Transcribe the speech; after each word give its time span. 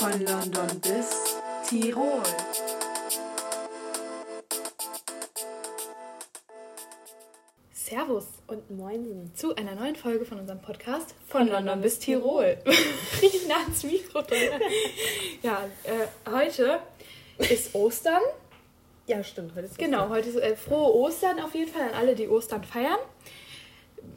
Von 0.00 0.12
London 0.24 0.80
bis 0.80 1.36
Tirol. 1.68 2.22
Servus 7.72 8.26
und 8.46 8.70
Moinsen 8.70 9.32
zu 9.34 9.54
einer 9.56 9.74
neuen 9.74 9.96
Folge 9.96 10.24
von 10.24 10.38
unserem 10.40 10.60
Podcast 10.60 11.14
von 11.26 11.48
London 11.48 11.80
bis 11.80 11.98
Tirol. 11.98 12.58
Richtig 13.22 13.48
nah 13.48 13.62
ans 13.62 13.82
Mikro. 13.84 14.22
Ja, 15.42 15.68
äh, 15.84 16.30
heute 16.30 16.80
ist 17.38 17.74
Ostern. 17.74 18.20
Ja, 19.06 19.22
stimmt. 19.24 19.54
Heute 19.54 19.66
ist 19.66 19.78
Genau, 19.78 20.08
heute 20.08 20.28
ist 20.28 20.36
äh, 20.36 20.56
frohe 20.56 20.92
Ostern 20.94 21.40
auf 21.40 21.54
jeden 21.54 21.72
Fall 21.72 21.82
an 21.88 21.94
alle, 21.94 22.14
die 22.14 22.28
Ostern 22.28 22.64
feiern. 22.64 22.98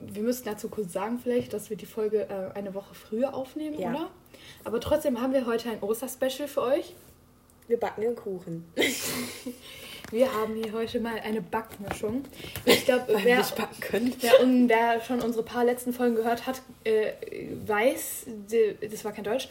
Wir 0.02 0.24
müssten 0.24 0.46
dazu 0.46 0.70
kurz 0.70 0.94
sagen 0.94 1.20
vielleicht, 1.22 1.54
dass 1.54 1.70
wir 1.70 1.78
die 1.78 1.86
Folge 1.86 2.28
äh, 2.30 2.58
eine 2.58 2.74
Woche 2.74 2.94
früher 2.94 3.34
aufnehmen, 3.34 3.80
Ja. 3.80 3.90
oder? 3.92 4.10
Aber 4.64 4.80
trotzdem 4.80 5.22
haben 5.22 5.34
wir 5.34 5.46
heute 5.46 5.70
ein 5.70 5.82
Osterspecial 5.82 6.48
für 6.48 6.62
euch. 6.62 6.94
Wir 7.68 7.80
backen 7.80 8.04
einen 8.04 8.16
Kuchen. 8.16 8.66
Wir 10.14 10.32
haben 10.32 10.54
hier 10.54 10.74
heute 10.74 11.00
mal 11.00 11.20
eine 11.22 11.42
Backmischung. 11.42 12.24
Ich 12.66 12.86
glaube, 12.86 13.06
wer, 13.24 13.44
wer, 13.44 14.68
wer 14.68 15.02
schon 15.02 15.22
unsere 15.22 15.44
paar 15.44 15.66
letzten 15.66 15.92
Folgen 15.92 16.14
gehört 16.14 16.46
hat, 16.46 16.62
äh, 16.84 17.14
weiß, 17.66 18.28
das 18.92 19.06
war 19.06 19.12
kein 19.12 19.24
Deutsch. 19.24 19.48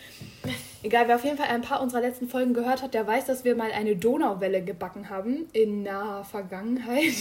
Egal, 0.84 1.08
wer 1.08 1.16
auf 1.16 1.24
jeden 1.24 1.36
Fall 1.36 1.48
ein 1.48 1.62
paar 1.62 1.82
unserer 1.82 2.00
letzten 2.00 2.28
Folgen 2.28 2.54
gehört 2.54 2.80
hat, 2.80 2.94
der 2.94 3.04
weiß, 3.04 3.26
dass 3.26 3.44
wir 3.44 3.56
mal 3.56 3.72
eine 3.72 3.96
Donauwelle 3.96 4.62
gebacken 4.62 5.10
haben 5.10 5.48
in 5.52 5.82
naher 5.82 6.22
Vergangenheit. 6.22 7.12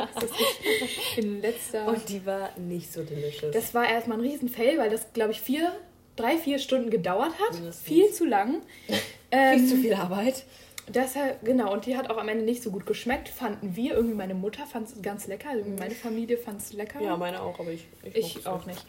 in 1.16 1.40
letzter. 1.40 1.88
Und 1.88 2.08
die 2.08 2.24
war 2.24 2.50
nicht 2.56 2.92
so 2.92 3.02
delicious. 3.02 3.50
Das 3.52 3.74
war 3.74 3.88
erstmal 3.88 4.18
ein 4.18 4.24
Riesenfail, 4.24 4.78
weil 4.78 4.90
das, 4.90 5.12
glaube 5.12 5.32
ich, 5.32 5.40
vier, 5.40 5.72
drei, 6.16 6.36
vier 6.36 6.58
Stunden 6.58 6.90
gedauert 6.90 7.32
hat. 7.38 7.54
Mindestens. 7.54 7.86
Viel 7.86 8.10
zu 8.12 8.24
lang. 8.24 8.62
viel 8.86 9.00
Ähm, 9.30 9.66
zu 9.66 9.76
viel 9.76 9.94
Arbeit. 9.94 10.44
Deshalb, 10.94 11.44
genau, 11.44 11.72
und 11.72 11.86
die 11.86 11.96
hat 11.96 12.10
auch 12.10 12.16
am 12.18 12.28
Ende 12.28 12.44
nicht 12.44 12.62
so 12.62 12.70
gut 12.70 12.84
geschmeckt, 12.84 13.28
fanden 13.28 13.76
wir. 13.76 13.94
Irgendwie 13.94 14.14
meine 14.14 14.34
Mutter 14.34 14.66
fand 14.66 14.88
es 14.88 15.02
ganz 15.02 15.28
lecker, 15.28 15.50
also 15.50 15.64
meine 15.78 15.94
Familie 15.94 16.36
fand 16.36 16.60
es 16.60 16.72
lecker. 16.72 17.00
Ja, 17.00 17.16
meine 17.16 17.40
auch, 17.40 17.58
aber 17.60 17.70
ich 17.70 17.86
ich 18.12 18.34
mochte 18.34 18.50
auch 18.52 18.66
nicht. 18.66 18.84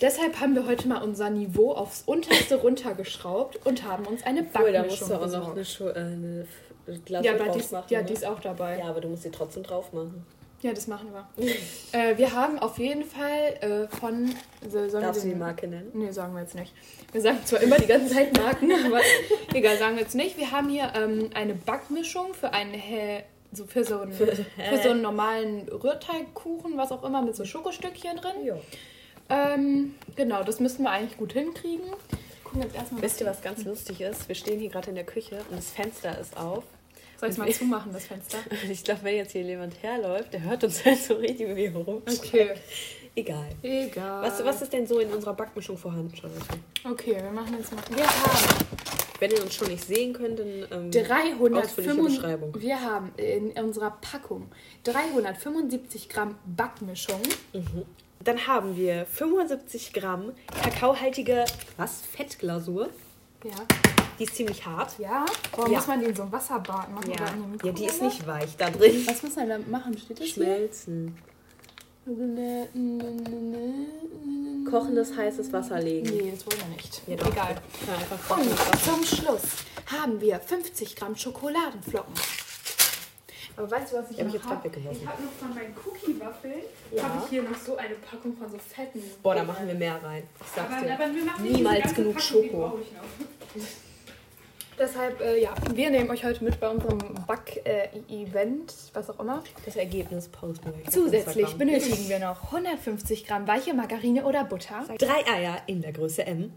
Deshalb 0.00 0.40
haben 0.40 0.54
wir 0.54 0.66
heute 0.66 0.86
mal 0.86 1.02
unser 1.02 1.30
Niveau 1.30 1.72
aufs 1.72 2.02
unterste 2.06 2.56
runtergeschraubt 2.56 3.66
und 3.66 3.82
haben 3.82 4.06
uns 4.06 4.22
eine 4.22 4.40
Obwohl, 4.42 4.72
da 4.72 4.84
musst 4.84 5.00
Backmischung 5.00 5.30
du 5.30 5.36
auch 5.36 5.40
noch 5.40 5.52
eine, 5.54 5.64
Schu 5.64 5.88
äh, 5.88 5.94
eine 5.94 6.46
Ja, 7.22 7.34
aber 7.34 7.48
die, 7.48 7.72
machen. 7.72 7.86
ja, 7.88 8.00
ne? 8.00 8.06
die 8.06 8.12
ist 8.12 8.24
auch 8.24 8.40
dabei. 8.40 8.78
ja, 8.78 8.84
aber 8.84 9.00
du 9.00 9.08
musst 9.08 9.24
sie 9.24 9.30
trotzdem 9.30 9.64
drauf 9.64 9.92
machen. 9.92 10.24
Ja, 10.62 10.72
das 10.72 10.86
machen 10.86 11.08
wir. 11.12 11.26
äh, 11.92 12.16
wir 12.16 12.32
haben 12.32 12.58
auf 12.60 12.78
jeden 12.78 13.04
Fall 13.04 13.88
äh, 13.90 13.96
von... 13.96 14.32
So, 14.62 14.88
sollen 14.88 15.02
Darfst 15.02 15.24
du 15.24 15.28
die 15.28 15.34
Marke 15.34 15.66
nennen? 15.66 15.90
Nee, 15.92 16.12
sagen 16.12 16.34
wir 16.34 16.42
jetzt 16.42 16.54
nicht. 16.54 16.72
Wir 17.10 17.20
sagen 17.20 17.38
zwar 17.44 17.60
immer 17.60 17.76
die 17.78 17.86
ganze 17.86 18.14
Zeit 18.14 18.36
Marken, 18.36 18.70
aber 18.86 19.00
egal, 19.54 19.76
sagen 19.76 19.96
wir 19.96 20.02
jetzt 20.02 20.14
nicht. 20.14 20.38
Wir 20.38 20.52
haben 20.52 20.68
hier 20.68 20.92
ähm, 20.94 21.30
eine 21.34 21.54
Backmischung 21.54 22.32
für 22.32 22.52
einen 22.52 22.74
Hä 22.74 23.24
so 23.54 23.66
für 23.66 23.84
so 23.84 24.00
einen, 24.00 24.12
für, 24.12 24.34
so 24.34 24.90
einen 24.90 25.02
normalen 25.02 25.68
Rührteigkuchen, 25.68 26.78
was 26.78 26.90
auch 26.90 27.04
immer, 27.04 27.20
mit 27.20 27.36
so 27.36 27.44
Schokostückchen 27.44 28.16
drin. 28.16 28.60
Ähm, 29.28 29.94
genau, 30.16 30.42
das 30.42 30.58
müssen 30.58 30.84
wir 30.84 30.90
eigentlich 30.90 31.18
gut 31.18 31.34
hinkriegen. 31.34 31.84
Gucken 32.44 32.62
jetzt 32.62 32.74
erstmal. 32.74 33.02
Wisst 33.02 33.20
ihr, 33.20 33.26
was 33.26 33.42
ganz 33.42 33.64
lustig 33.64 34.00
ist? 34.00 34.26
Wir 34.28 34.34
stehen 34.34 34.58
hier 34.58 34.70
gerade 34.70 34.88
in 34.88 34.94
der 34.94 35.04
Küche 35.04 35.40
und 35.50 35.56
das 35.56 35.70
Fenster 35.70 36.18
ist 36.18 36.36
auf. 36.36 36.64
Soll 37.22 37.28
ich 37.28 37.34
es 37.34 37.38
mal 37.38 37.52
zumachen, 37.52 37.92
das 37.92 38.06
Fenster? 38.06 38.38
Ich 38.68 38.82
glaube, 38.82 39.04
wenn 39.04 39.16
jetzt 39.16 39.30
hier 39.30 39.42
jemand 39.42 39.80
herläuft, 39.80 40.32
der 40.32 40.42
hört 40.42 40.64
uns 40.64 40.84
halt 40.84 40.98
so 40.98 41.14
richtig, 41.14 41.48
wie 41.50 41.72
wir 41.72 41.76
rumschreien. 41.76 42.18
Okay. 42.18 42.50
Egal. 43.14 43.46
Egal. 43.62 44.22
Was, 44.22 44.44
was 44.44 44.62
ist 44.62 44.72
denn 44.72 44.86
so 44.86 44.98
in 44.98 45.08
unserer 45.12 45.34
Backmischung 45.34 45.76
vorhanden, 45.76 46.16
Charlotte? 46.16 46.44
Okay, 46.82 47.16
wir 47.22 47.30
machen 47.30 47.54
jetzt 47.58 47.72
mal. 47.72 47.82
Wir 47.94 48.06
haben 48.06 48.66
Wenn 49.20 49.30
ihr 49.30 49.42
uns 49.42 49.54
schon 49.54 49.68
nicht 49.68 49.84
sehen 49.84 50.14
könnt, 50.14 50.38
dann 50.40 50.66
ähm, 50.72 50.90
305, 50.90 51.56
ausführliche 51.64 52.02
Beschreibung. 52.02 52.60
Wir 52.60 52.80
haben 52.80 53.12
in 53.18 53.50
unserer 53.52 53.98
Packung 54.00 54.48
375 54.84 56.08
Gramm 56.08 56.36
Backmischung. 56.44 57.20
Dann 58.24 58.46
haben 58.48 58.76
wir 58.76 59.06
75 59.06 59.92
Gramm 59.92 60.32
kakaohaltige, 60.60 61.44
was? 61.76 62.00
Fettglasur. 62.00 62.88
Ja. 63.44 64.01
Die 64.18 64.24
ist 64.24 64.34
ziemlich 64.36 64.64
hart. 64.64 64.98
Ja? 64.98 65.24
Warum 65.56 65.72
Ja. 65.72 65.78
muss 65.78 65.86
man 65.88 66.00
die 66.00 66.06
in 66.06 66.14
so 66.14 66.22
einem 66.22 66.32
Wasserbad 66.32 66.90
machen? 66.92 67.10
Oder 67.10 67.32
in 67.32 67.58
ja, 67.64 67.72
die 67.72 67.84
ist 67.86 68.02
nicht 68.02 68.26
weich 68.26 68.56
da 68.56 68.70
drin. 68.70 69.02
Was 69.06 69.22
muss 69.22 69.36
man 69.36 69.48
da 69.48 69.58
machen? 69.66 69.96
Steht 69.98 70.20
das? 70.20 70.28
Schmelzen. 70.28 71.16
Nee, 72.04 72.66
Kochendes 74.68 75.16
heißes 75.16 75.52
Wasser 75.52 75.80
legen. 75.80 76.06
das 76.32 76.46
wollen 76.46 76.58
wir 76.68 76.76
nicht. 76.76 77.02
Ja, 77.06 77.16
doch. 77.16 77.30
Egal. 77.30 77.54
Ja, 77.86 78.36
Und 78.36 78.50
Wasser. 78.58 78.92
zum 78.92 79.04
Schluss 79.04 79.42
haben 79.86 80.20
wir 80.20 80.40
50 80.40 80.96
Gramm 80.96 81.14
Schokoladenflocken. 81.16 82.14
Aber 83.56 83.70
weißt 83.70 83.92
du, 83.92 83.96
was 83.98 84.10
ich 84.10 84.18
hab 84.18 84.26
noch 84.28 84.32
grad 84.40 84.64
hab? 84.64 84.64
Ich 84.76 84.84
habe 84.86 85.22
noch 85.22 85.32
von 85.38 85.54
meinen 85.54 85.74
Cookie-Waffeln 85.84 86.54
Ja. 86.90 87.02
habe 87.02 87.22
ich 87.24 87.30
hier 87.30 87.42
noch 87.42 87.56
so 87.58 87.76
eine 87.76 87.94
Packung 87.96 88.34
von 88.36 88.50
so 88.50 88.56
fetten. 88.58 89.02
Boah, 89.22 89.34
da 89.34 89.44
machen 89.44 89.66
wir 89.66 89.74
mehr 89.74 90.02
rein. 90.02 90.22
Ich 90.40 90.46
sag's 90.56 90.72
Aber, 90.74 90.86
dir. 90.86 90.94
aber 90.94 91.14
wir 91.14 91.24
machen 91.24 91.42
nicht 91.44 91.56
Niemals 91.56 91.94
genug 91.94 92.14
Packung, 92.16 92.42
die 92.42 92.48
Schoko. 92.48 92.78
Deshalb, 94.78 95.20
äh, 95.20 95.40
ja, 95.40 95.54
wir 95.74 95.90
nehmen 95.90 96.10
euch 96.10 96.24
heute 96.24 96.42
mit 96.42 96.58
bei 96.58 96.68
unserem 96.68 96.98
Back-Event, 97.26 98.74
was 98.94 99.10
auch 99.10 99.20
immer. 99.20 99.42
Das 99.64 99.76
Ergebnis 99.76 100.28
posten 100.28 100.72
wir. 100.76 100.90
Zusätzlich 100.90 101.54
benötigen 101.54 102.08
wir 102.08 102.18
noch 102.18 102.44
150 102.44 103.26
Gramm 103.26 103.46
weiche 103.46 103.74
Margarine 103.74 104.24
oder 104.24 104.44
Butter, 104.44 104.84
Drei 104.98 105.26
Eier 105.30 105.62
in 105.66 105.82
der 105.82 105.92
Größe 105.92 106.24
M. 106.26 106.52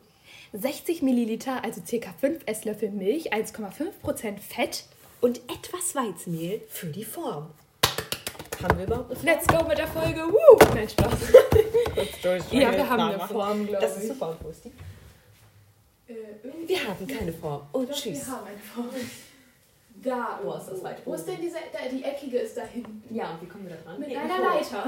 60 0.54 1.02
Milliliter, 1.02 1.64
also 1.64 1.81
ca. 1.81 2.14
5 2.20 2.44
Esslöffel 2.46 2.92
Milch, 2.92 3.34
1,5% 3.34 4.40
Fett. 4.40 4.86
Und 5.22 5.40
etwas 5.50 5.96
Weizenmehl 5.96 6.62
für 6.70 6.88
die 6.88 7.04
Form. 7.04 7.48
Haben 8.62 8.78
wir 8.78 8.86
überhaupt 8.86 9.12
eine 9.12 9.20
Form? 9.20 9.25
Let's 9.25 9.48
go 9.48 9.68
mit 9.68 9.78
der 9.78 9.88
Folge. 9.88 10.22
Woo! 10.22 10.58
Nein, 10.74 10.88
Spaß. 10.88 11.14
Ja, 12.52 12.72
wir 12.72 12.90
haben 12.90 13.00
eine 13.02 13.20
Form, 13.28 13.68
glaube 13.68 13.86
ich. 13.86 13.92
Das 13.92 13.98
ist 13.98 14.08
super. 14.09 14.38
Die? 14.64 14.72
Äh, 16.08 16.68
Wir 16.68 16.88
haben 16.88 17.08
keine 17.08 17.34
Form. 17.34 17.62
Und 17.72 17.90
Doch, 17.90 17.96
tschüss. 17.96 18.26
Wir 18.26 18.34
haben 18.34 18.48
eine 18.48 18.58
Form. 18.60 18.90
Da. 20.04 20.40
Wo 20.44 20.54
ist 20.54 20.68
das 20.68 20.84
weit 20.84 20.98
Wo 21.06 21.14
ist 21.14 21.26
denn 21.26 21.38
diese, 21.42 21.58
da, 21.72 21.80
die 21.90 22.04
eckige 22.04 22.40
ist 22.40 22.56
da 22.58 22.64
hinten? 22.64 23.04
Ja, 23.14 23.32
und 23.32 23.42
wie 23.42 23.48
kommen 23.48 23.68
wir 23.68 23.76
da 23.76 23.82
dran? 23.82 24.00
Mit 24.00 24.16
einer 24.16 24.38
hoch. 24.38 24.56
Leiter. 24.56 24.86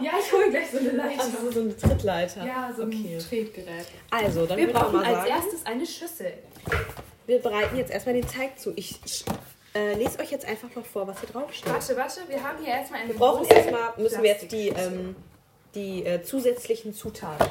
ja, 0.00 0.12
ich 0.18 0.32
hole 0.32 0.50
gleich 0.50 0.70
so 0.70 0.78
eine 0.78 0.90
Leiter. 0.90 1.22
Also 1.22 1.50
so 1.50 1.60
eine 1.60 1.76
Trittleiter. 1.76 2.46
ja, 2.46 2.72
so 2.74 2.82
ein 2.82 2.88
okay. 2.88 3.18
Tretgerät. 3.18 3.86
Also, 4.10 4.46
dann 4.46 4.58
Wir 4.58 4.72
brauchen 4.72 4.96
als 4.98 5.18
sagen, 5.18 5.30
erstes 5.30 5.66
eine 5.66 5.86
Schüssel. 5.86 6.32
wir 7.26 7.38
bereiten 7.38 7.76
jetzt 7.76 7.92
erstmal 7.92 8.14
den 8.14 8.26
Teig 8.26 8.58
zu. 8.58 8.72
Ich 8.76 8.98
äh, 9.74 9.94
lese 9.94 10.18
euch 10.18 10.30
jetzt 10.30 10.46
einfach 10.46 10.74
mal 10.74 10.84
vor, 10.84 11.06
was 11.06 11.20
hier 11.20 11.28
draufsteht. 11.28 11.72
Warte, 11.72 11.96
warte, 11.96 12.20
wir 12.28 12.42
haben 12.42 12.58
hier 12.58 12.74
erstmal 12.74 13.00
eine 13.00 13.10
Wir 13.10 13.16
brauchen 13.16 13.46
erstmal, 13.46 13.92
müssen 13.98 14.22
wir 14.22 14.30
jetzt 14.30 14.50
die, 14.50 14.68
ähm, 14.68 15.16
die 15.74 16.04
äh, 16.04 16.22
zusätzlichen 16.22 16.92
Zutaten 16.92 17.46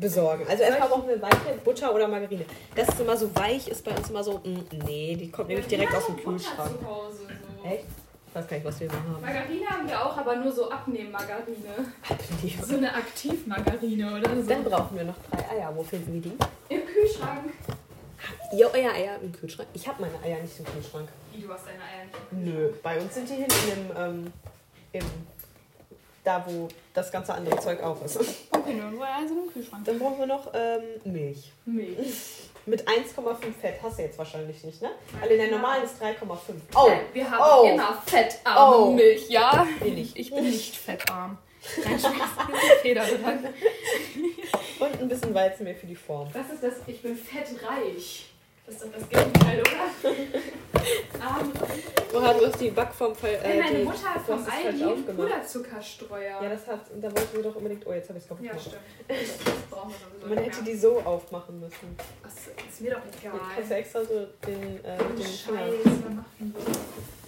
besorgen. 0.00 0.46
Also 0.48 0.62
erstmal 0.62 0.88
brauchen 0.88 1.08
wir 1.08 1.20
weiche 1.20 1.58
Butter 1.64 1.94
oder 1.94 2.08
Margarine. 2.08 2.44
Das 2.74 2.88
ist 2.88 3.00
immer 3.00 3.16
so 3.16 3.34
weich, 3.34 3.68
ist 3.68 3.84
bei 3.84 3.92
uns 3.96 4.10
immer 4.10 4.22
so, 4.24 4.38
mm, 4.38 4.64
nee, 4.86 5.16
die 5.16 5.30
kommt 5.30 5.48
nämlich 5.48 5.66
direkt 5.66 5.94
aus 5.94 6.06
dem 6.06 6.16
haben 6.16 6.22
Butter 6.24 6.36
Kühlschrank. 6.38 6.78
Zu 6.80 6.86
Hause, 6.86 7.18
so. 7.62 7.68
Echt? 7.68 7.84
Ich 8.28 8.34
weiß 8.34 8.48
gar 8.48 8.56
nicht, 8.58 8.66
was 8.66 8.80
wir 8.80 8.88
da 8.88 8.94
haben. 8.94 9.20
Margarine 9.22 9.66
haben 9.66 9.88
wir 9.88 10.04
auch, 10.06 10.16
aber 10.18 10.36
nur 10.36 10.52
so 10.52 10.70
Abnehmmargarine. 10.70 11.56
Die- 12.42 12.56
So 12.62 12.76
eine 12.76 12.94
Aktivmargarine 12.94 14.14
oder 14.18 14.36
so. 14.36 14.42
Dann 14.42 14.64
brauchen 14.64 14.96
wir 14.96 15.04
noch 15.04 15.14
drei 15.30 15.56
Eier. 15.56 15.72
Wo 15.74 15.82
finden 15.82 16.12
wir 16.14 16.20
die? 16.20 16.36
Im 16.74 16.84
Kühlschrank. 16.86 17.52
Ihr 18.52 18.70
euer 18.74 18.92
Eier 18.92 19.18
im 19.22 19.32
Kühlschrank? 19.32 19.68
Ich 19.72 19.86
habe 19.88 20.02
meine 20.02 20.14
Eier 20.22 20.42
nicht 20.42 20.58
im 20.58 20.64
Kühlschrank. 20.66 21.08
Wie, 21.32 21.40
du 21.42 21.52
hast 21.52 21.64
deine 21.66 21.78
Eier 21.78 22.04
nicht. 22.04 22.54
Nö, 22.54 22.72
bei 22.82 23.00
uns 23.00 23.14
sind 23.14 23.28
die 23.28 23.34
hinten 23.34 23.90
im, 23.90 23.96
ähm, 23.96 24.32
im 24.92 25.04
da 26.24 26.44
wo 26.46 26.68
das 26.92 27.10
ganze 27.12 27.32
andere 27.34 27.56
Zeug 27.60 27.82
auf 27.82 28.04
ist. 28.04 28.18
Okay, 28.66 28.74
nur 28.74 29.06
also 29.06 29.34
im 29.34 29.52
Kühlschrank. 29.52 29.84
Dann 29.84 29.98
brauchen 29.98 30.18
wir 30.18 30.26
noch 30.26 30.50
ähm, 30.54 30.82
Milch. 31.04 31.52
Milch. 31.64 32.48
Mit 32.66 32.86
1,5 32.88 33.36
Fett 33.60 33.76
hast 33.80 33.98
du 33.98 34.02
jetzt 34.02 34.18
wahrscheinlich 34.18 34.64
nicht, 34.64 34.82
ne? 34.82 34.90
Weil 35.20 35.30
in 35.30 35.38
der 35.38 35.50
normalen 35.52 35.84
ist 35.84 36.02
3,5. 36.02 36.16
Oh, 36.74 36.88
Nein, 36.88 37.00
wir 37.12 37.30
haben 37.30 37.62
oh. 37.62 37.72
immer 37.72 38.02
fettarme 38.04 38.76
Oh. 38.76 38.90
Milch, 38.90 39.28
ja? 39.28 39.64
Bin 39.80 39.96
ich. 39.96 40.16
Ich 40.16 40.34
bin 40.34 40.44
nicht 40.44 40.74
fettarm. 40.74 41.38
Nein, 41.84 42.00
Feder 42.82 43.04
dran. 43.04 43.44
Und 44.80 45.00
ein 45.00 45.08
bisschen 45.08 45.32
Weizenmehl 45.32 45.74
für 45.76 45.86
die 45.86 45.94
Form. 45.94 46.28
Was 46.32 46.50
ist 46.52 46.62
das? 46.62 46.74
Ich 46.88 47.02
bin 47.02 47.16
fettreich. 47.16 48.26
Das 48.66 48.74
ist 48.74 48.84
doch 48.84 48.92
das 48.92 49.08
Gegenteil, 49.08 49.60
oder? 49.60 50.12
Arm. 51.24 51.52
Woher 52.12 52.34
du 52.34 52.46
hast 52.46 52.60
die 52.60 52.70
Backform 52.70 53.14
ver 53.14 53.44
äh, 53.44 53.58
meine 53.62 53.78
die- 53.78 53.84
Mutter 53.84 54.14
hat 54.14 54.20
du 54.20 54.24
vom 54.32 54.38
hast 54.38 54.48
es 54.48 54.54
falsch 54.54 54.66
Aldi 54.66 54.82
einen 54.82 54.92
aufgemacht. 54.92 55.16
Puderzuckerstreuer. 55.16 56.42
Ja, 56.42 56.48
das 56.48 56.66
hat, 56.66 56.80
da 57.00 57.02
wollten 57.12 57.36
wir 57.36 57.42
doch 57.42 57.56
unbedingt. 57.56 57.86
Oh, 57.86 57.92
jetzt 57.92 58.08
habe 58.08 58.18
ich 58.18 58.24
es 58.24 58.28
kaputt 58.28 58.44
Ja, 58.44 58.52
gemacht. 58.52 58.66
stimmt. 58.66 58.82
Das 59.08 59.56
brauchen 59.70 59.90
wir 59.90 59.98
sowieso 59.98 60.26
Man 60.34 60.38
nicht 60.44 60.46
hätte 60.54 60.62
mehr. 60.64 60.72
die 60.72 60.78
so 60.78 61.00
aufmachen 61.00 61.60
müssen. 61.60 61.96
Das 62.22 62.34
ist 62.68 62.80
mir 62.80 62.90
doch 62.92 63.04
Jetzt 63.04 63.18
egal. 63.22 63.40
kannst 63.54 63.70
du 63.70 63.74
extra 63.74 64.04
so 64.04 64.26
den, 64.46 64.84
äh, 64.84 64.98
den 64.98 65.16
Finger. 65.16 65.28
Scheiße, 65.28 65.88
machen 66.10 66.54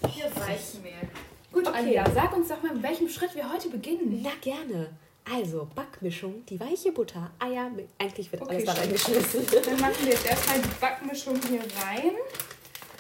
wir. 0.03 0.11
Hier 0.11 0.25
Weichmehl. 0.27 1.09
Gut, 1.53 1.67
Okay. 1.67 1.77
Alia, 1.79 2.05
sag 2.15 2.37
uns 2.37 2.49
doch 2.49 2.63
mal, 2.63 2.75
mit 2.75 2.83
welchem 2.83 3.09
Schritt 3.09 3.35
wir 3.35 3.51
heute 3.53 3.69
beginnen. 3.71 4.21
Na, 4.23 4.31
gerne. 4.41 4.91
Also, 5.31 5.69
Backmischung, 5.75 6.45
die 6.47 6.59
weiche 6.59 6.93
Butter, 6.93 7.31
Eier, 7.39 7.71
eigentlich 7.99 8.33
wird 8.33 8.43
Okay, 8.43 8.55
alles 8.55 8.65
da 8.65 8.73
reingeschmissen. 8.73 9.47
Dann 9.65 9.81
machen 9.81 9.97
wir 10.05 10.13
jetzt 10.13 10.27
erstmal 10.27 10.59
die 10.61 10.69
Backmischung 10.81 11.41
hier 11.49 11.61
rein. 11.61 12.13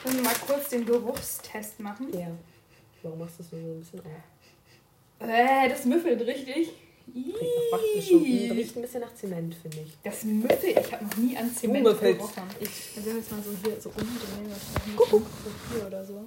Können 0.02 0.16
wir 0.16 0.22
mal 0.22 0.34
kurz 0.46 0.68
den 0.68 0.84
Geruchstest 0.84 1.80
machen. 1.80 2.08
Ja. 2.12 2.28
Warum 3.02 3.18
machst 3.20 3.38
du 3.38 3.42
es 3.44 3.52
nur 3.52 3.60
so 3.62 3.68
ein 3.68 3.80
bisschen 3.80 4.00
auf? 4.00 5.26
Äh, 5.28 5.68
das 5.68 5.84
müffelt 5.84 6.20
richtig. 6.22 6.70
Riecht. 7.14 8.10
Riecht 8.12 8.76
ein 8.76 8.82
bisschen 8.82 9.00
nach 9.00 9.14
Zement, 9.14 9.54
finde 9.54 9.78
ich. 9.78 9.96
Das 10.04 10.24
müffelt. 10.24 10.78
Ich 10.78 10.92
habe 10.92 11.04
noch 11.04 11.16
nie 11.16 11.36
an 11.36 11.54
Zement 11.54 11.82
müffelst. 11.82 12.18
gerochen. 12.18 12.34
Dann 12.36 13.04
werden 13.04 13.14
wir 13.14 13.20
jetzt 13.20 13.32
mal 13.32 13.42
so 13.42 13.50
hier 13.64 13.80
so 13.80 13.88
umdrehen. 13.88 14.50
Was. 14.50 15.72
Hier 15.72 15.86
oder 15.86 16.04
so. 16.04 16.24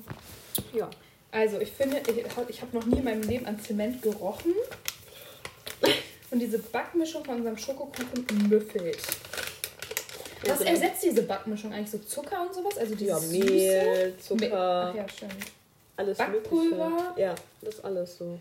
Ja. 0.74 0.89
Also, 1.31 1.59
ich 1.59 1.71
finde, 1.71 2.01
ich, 2.07 2.18
ich 2.50 2.62
habe 2.62 2.77
noch 2.77 2.86
nie 2.86 2.97
in 2.97 3.04
meinem 3.04 3.21
Leben 3.21 3.45
an 3.45 3.59
Zement 3.59 4.01
gerochen. 4.01 4.54
Und 6.31 6.39
diese 6.39 6.60
Backmischung 6.60 7.24
von 7.25 7.36
unserem 7.38 7.57
Schokokuchen 7.57 8.48
müffelt. 8.50 8.98
Was 10.45 10.62
ersetzt 10.62 11.04
diese 11.04 11.22
Backmischung 11.24 11.72
eigentlich? 11.74 11.92
So 11.92 12.00
Zucker 12.00 12.42
und 12.42 12.54
sowas? 12.54 12.78
Also 12.78 12.95
Ja, 12.95 13.19
Mehl, 13.19 14.13
Süße? 14.18 14.28
Zucker, 14.28 14.89
Ach 14.92 14.95
ja, 14.95 15.07
stimmt. 15.10 15.33
alles 15.98 16.18
Backpulver. 16.18 16.89
Mögliche. 16.89 17.22
Ja, 17.22 17.36
das 17.62 17.75
ist 17.75 17.86
alles 17.86 18.18
so. 18.18 18.39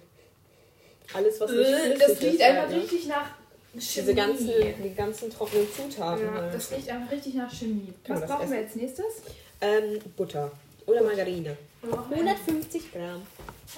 Alles, 1.12 1.40
was 1.40 1.50
Äh, 1.50 1.98
Das 1.98 2.08
ist, 2.12 2.22
riecht 2.22 2.42
halt, 2.42 2.56
einfach 2.56 2.70
ne? 2.70 2.76
richtig 2.82 3.06
nach 3.08 3.26
Diese 3.74 4.02
Chemie. 4.02 4.14
ganzen, 4.14 4.48
die 4.82 4.94
ganzen 4.94 5.30
trockenen 5.30 5.66
Zutaten. 5.74 6.24
Ja, 6.24 6.32
halt. 6.40 6.54
das 6.54 6.70
riecht 6.70 6.88
einfach 6.88 7.10
richtig 7.12 7.34
nach 7.34 7.52
Chemie. 7.52 7.92
Was 8.06 8.20
brauchen 8.24 8.50
wir 8.50 8.58
essen? 8.58 8.66
als 8.66 8.74
nächstes? 8.76 9.06
ähm, 9.60 9.98
Butter 10.16 10.50
oder 10.86 11.02
Margarine. 11.02 11.56
Wir 11.82 11.90
brauchen 11.90 12.14
150 12.14 12.92
Gramm. 12.92 13.22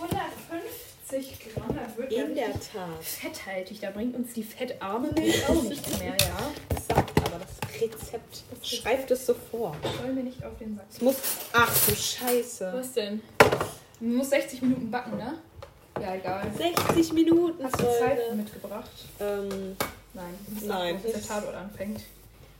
150 0.00 1.54
Gramm. 1.54 1.76
Das 1.76 1.96
wird 1.96 2.12
In 2.12 2.34
der 2.34 2.52
Tat. 2.52 3.02
fetthaltig. 3.02 3.80
Da 3.80 3.90
bringt 3.90 4.14
uns 4.16 4.32
die 4.34 4.42
fettarme 4.42 5.10
Milch 5.12 5.46
auch 5.48 5.62
nichts 5.62 5.98
mehr, 5.98 6.16
ja? 6.18 6.50
Das 6.68 6.86
sagt 6.88 7.18
aber 7.18 7.38
das 7.40 7.80
Rezept. 7.80 8.42
Schreibt 8.62 9.10
es 9.10 9.26
so 9.26 9.34
vor. 9.50 9.76
Soll 10.00 10.12
mir 10.12 10.22
nicht 10.24 10.42
auf 10.44 10.56
den 10.58 10.76
Sack. 10.76 10.86
Es 10.90 11.00
muss. 11.00 11.16
Ach 11.52 11.72
du 11.86 11.94
Scheiße. 11.94 12.72
Was 12.74 12.92
denn? 12.92 13.20
Man 14.00 14.14
muss 14.16 14.30
60 14.30 14.62
Minuten 14.62 14.90
backen, 14.90 15.16
ne? 15.18 15.34
Ja, 16.00 16.14
egal. 16.14 16.50
60 16.56 17.12
Minuten. 17.12 17.62
Hast 17.64 17.78
du. 17.80 17.84
Zeit 17.84 18.34
mitgebracht? 18.34 18.90
Ähm, 19.20 19.76
Nein. 20.14 20.34
Nein. 20.64 21.00
Bis 21.00 21.12
der 21.12 21.22
Tatort 21.22 21.54
anfängt. 21.54 22.00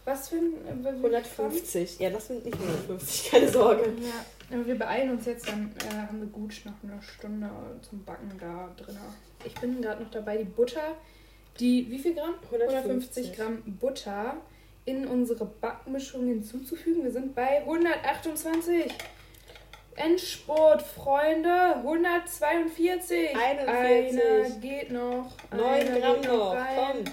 Was 0.05 0.29
für 0.29 0.37
ein... 0.37 0.53
äh, 0.67 0.75
wie 0.79 0.83
viel 1.01 1.15
150. 1.15 1.99
Ja, 2.01 2.11
das 2.11 2.27
sind 2.27 2.45
nicht 2.45 2.57
150, 2.59 3.31
keine 3.31 3.49
Sorge. 3.49 3.83
Ja, 4.01 4.25
aber 4.53 4.67
wir 4.67 4.79
beeilen 4.79 5.11
uns 5.11 5.27
jetzt, 5.27 5.49
dann 5.49 5.75
äh, 5.79 5.95
haben 5.95 6.21
wir 6.21 6.29
gut 6.29 6.61
noch 6.65 6.75
eine 6.83 7.01
Stunde 7.03 7.49
zum 7.83 8.05
Backen 8.05 8.33
da 8.39 8.71
drin. 8.77 8.99
Ich 9.45 9.55
bin 9.55 9.81
gerade 9.81 10.03
noch 10.03 10.11
dabei, 10.11 10.37
die 10.39 10.45
Butter, 10.45 10.97
die, 11.59 11.91
wie 11.91 11.99
viel 11.99 12.15
Gramm? 12.15 12.35
150. 12.45 12.77
150 12.77 13.37
Gramm 13.37 13.63
Butter 13.79 14.37
in 14.85 15.07
unsere 15.07 15.45
Backmischung 15.45 16.27
hinzuzufügen. 16.27 17.05
Wir 17.05 17.11
sind 17.13 17.35
bei 17.35 17.61
128. 17.61 18.93
Endspurt, 19.95 20.83
Freunde. 20.83 21.77
142. 21.77 23.37
41. 23.37 24.23
Einer 24.23 24.51
geht 24.61 24.91
noch. 24.91 25.31
9 25.51 25.63
einer 25.63 26.01
Gramm 26.01 26.21
noch. 26.23 26.55
rein. 26.55 26.77
Komm. 26.77 27.05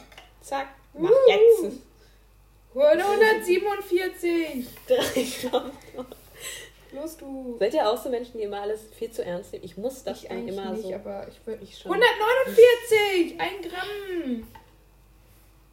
Zack. 0.42 0.68
Mach 0.94 1.10
Wuhu. 1.10 1.64
jetzt. 1.64 1.82
147. 2.74 4.68
3 4.88 5.50
Gramm. 5.50 5.72
Los, 6.92 7.18
du. 7.18 7.56
Seid 7.60 7.74
ihr 7.76 7.88
auch 7.88 8.02
so 8.02 8.10
Menschen, 8.10 8.38
die 8.38 8.44
immer 8.44 8.62
alles 8.62 8.82
viel 8.98 9.12
zu 9.12 9.24
ernst 9.24 9.52
nehmen? 9.54 9.64
Ich 9.64 9.78
muss 9.78 10.04
das 10.04 10.24
Ich 10.24 10.28
dann 10.30 10.38
eigentlich 10.40 10.58
immer 10.58 10.72
nicht, 10.72 10.84
so. 10.84 10.94
aber 10.96 11.28
ich 11.28 11.40
will. 11.46 11.60
Ich 11.62 11.78
schon. 11.78 11.92
149! 11.94 13.40
Ein 13.40 13.62
Gramm! 13.70 14.48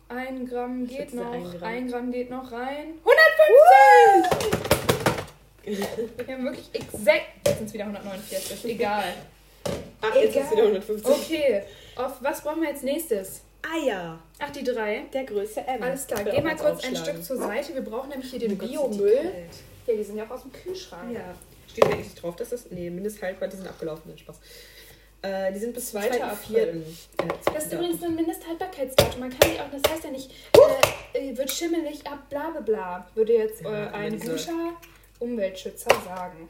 Ein 0.09 0.47
Gramm 0.49 0.87
geht 0.87 1.15
noch. 1.15 1.33
ein 1.33 1.43
Gramm. 1.45 1.63
Ein 1.63 1.89
Gramm 1.91 2.13
geht 2.13 2.31
noch 2.31 2.53
rein. 2.53 2.95
150! 3.05 4.77
Wir 6.27 6.35
haben 6.35 6.45
wirklich 6.45 6.69
exakt. 6.75 7.27
Jetzt 7.47 7.59
sind 7.59 7.67
es 7.67 7.73
wieder 7.75 7.85
149. 7.87 8.65
Egal. 8.67 9.15
Ach, 10.01 10.15
jetzt 10.15 10.29
ist 10.29 10.37
Egal. 10.37 10.45
es 10.45 10.51
wieder 10.53 10.63
150. 10.63 11.11
Okay. 11.11 11.63
Auf 11.97 12.13
was 12.21 12.41
brauchen 12.43 12.63
wir 12.63 12.69
jetzt 12.69 12.85
nächstes? 12.85 13.43
Eier. 13.75 14.19
Ach, 14.39 14.51
die 14.51 14.65
drei. 14.65 15.05
Der 15.13 15.25
Größe 15.25 15.61
M. 15.61 15.83
Alles 15.83 16.07
klar. 16.07 16.25
Geh 16.25 16.41
mal 16.41 16.57
kurz 16.57 16.85
ein. 16.85 16.97
Stück 16.97 17.23
zur 17.25 17.37
Seite. 17.37 17.75
Wir 17.75 17.83
brauchen 17.83 18.11
nämlich 18.11 18.31
hier 18.31 18.39
den 18.41 18.53
Oh 18.53 18.57
Biomüll. 18.67 19.33
Ja, 19.87 19.95
die 19.95 20.03
sind 20.05 20.17
ja 20.17 20.25
auch 20.25 20.31
aus 20.31 20.43
dem 20.43 20.53
Kühlschrank. 20.53 21.13
Ja. 21.15 21.35
Steht 21.71 21.85
da 21.85 21.89
eigentlich 21.91 22.15
drauf, 22.15 22.37
dass 22.37 22.51
das. 22.51 22.71
Nee, 22.71 22.91
Mindesthaltbar, 22.91 23.49
die 23.49 23.57
sind 23.57 23.69
abgelaufen. 23.69 24.03
Nein, 24.07 24.19
Spaß. 24.19 24.37
Äh, 25.23 25.53
die 25.53 25.59
sind 25.59 25.75
bis 25.75 25.91
zum 25.91 26.01
2. 26.01 26.09
2. 26.11 26.25
April. 26.25 26.85
Äh, 27.19 27.29
Das 27.53 27.65
ist 27.65 27.71
2. 27.71 27.77
übrigens 27.77 28.03
ein 28.03 28.15
Mindesthaltbarkeitsdatum. 28.15 29.21
Man 29.21 29.31
kann 29.31 29.51
die 29.51 29.61
auch, 29.61 29.71
das 29.71 29.93
heißt 29.93 30.05
ja 30.05 30.11
nicht, 30.11 30.31
äh, 31.15 31.19
äh, 31.31 31.37
wird 31.37 31.51
schimmelig 31.51 32.07
ab, 32.07 32.29
bla 32.29 32.51
bla 32.51 32.61
bla, 32.61 33.11
würde 33.15 33.33
jetzt 33.35 33.63
Ja, 33.63 33.87
äh, 33.87 33.89
ein 33.91 34.13
diese- 34.13 34.31
guter 34.33 34.77
Umweltschützer 35.19 35.89
sagen. 36.05 36.49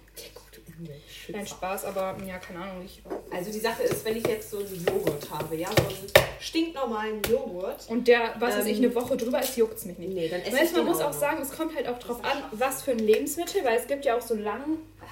Kein 1.33 1.47
Spaß, 1.47 1.85
aber 1.87 2.17
ja, 2.27 2.39
keine 2.39 2.61
Ahnung. 2.61 2.83
Ich, 2.85 3.03
Also 3.31 3.51
die 3.53 3.59
Sache 3.59 3.83
ist, 3.85 4.05
wenn 4.05 4.17
ich 4.17 4.27
jetzt 4.27 4.51
so 4.51 4.59
einen 4.59 4.85
Joghurt 4.87 5.31
habe, 5.31 5.57
ja, 5.57 5.69
so 5.69 5.83
einen 5.83 6.27
stinknormalen 6.41 7.23
Joghurt. 7.31 7.87
und 7.89 8.07
der, 8.09 8.35
was 8.39 8.57
weiß 8.57 8.67
ich, 8.67 8.79
Ähm, 8.79 8.85
eine 8.85 8.95
Woche 8.95 9.17
drüber 9.17 9.41
ist, 9.41 9.57
juckt 9.57 9.79
es 9.79 9.85
mich 9.87 9.99
nicht. 9.99 10.13
Nee, 10.13 10.29
dann 10.29 10.41
esse 10.43 10.53
Weißt, 10.53 10.65
ich 10.65 10.73
man 10.73 10.83
den 10.85 10.93
muss 10.93 11.01
auch 11.01 11.13
noch. 11.13 11.19
sagen, 11.19 11.43
es 11.43 11.51
kommt 11.57 11.75
halt 11.75 11.89
auch 11.89 11.99
drauf 11.99 12.23
an, 12.25 12.45
was 12.53 12.83
für 12.83 12.93
ein 12.93 12.99
Lebensmittel, 12.99 13.65
weil 13.65 13.79
es 13.79 13.87
gibt 13.87 14.05
ja 14.05 14.17
auch 14.17 14.23
so 14.23 14.35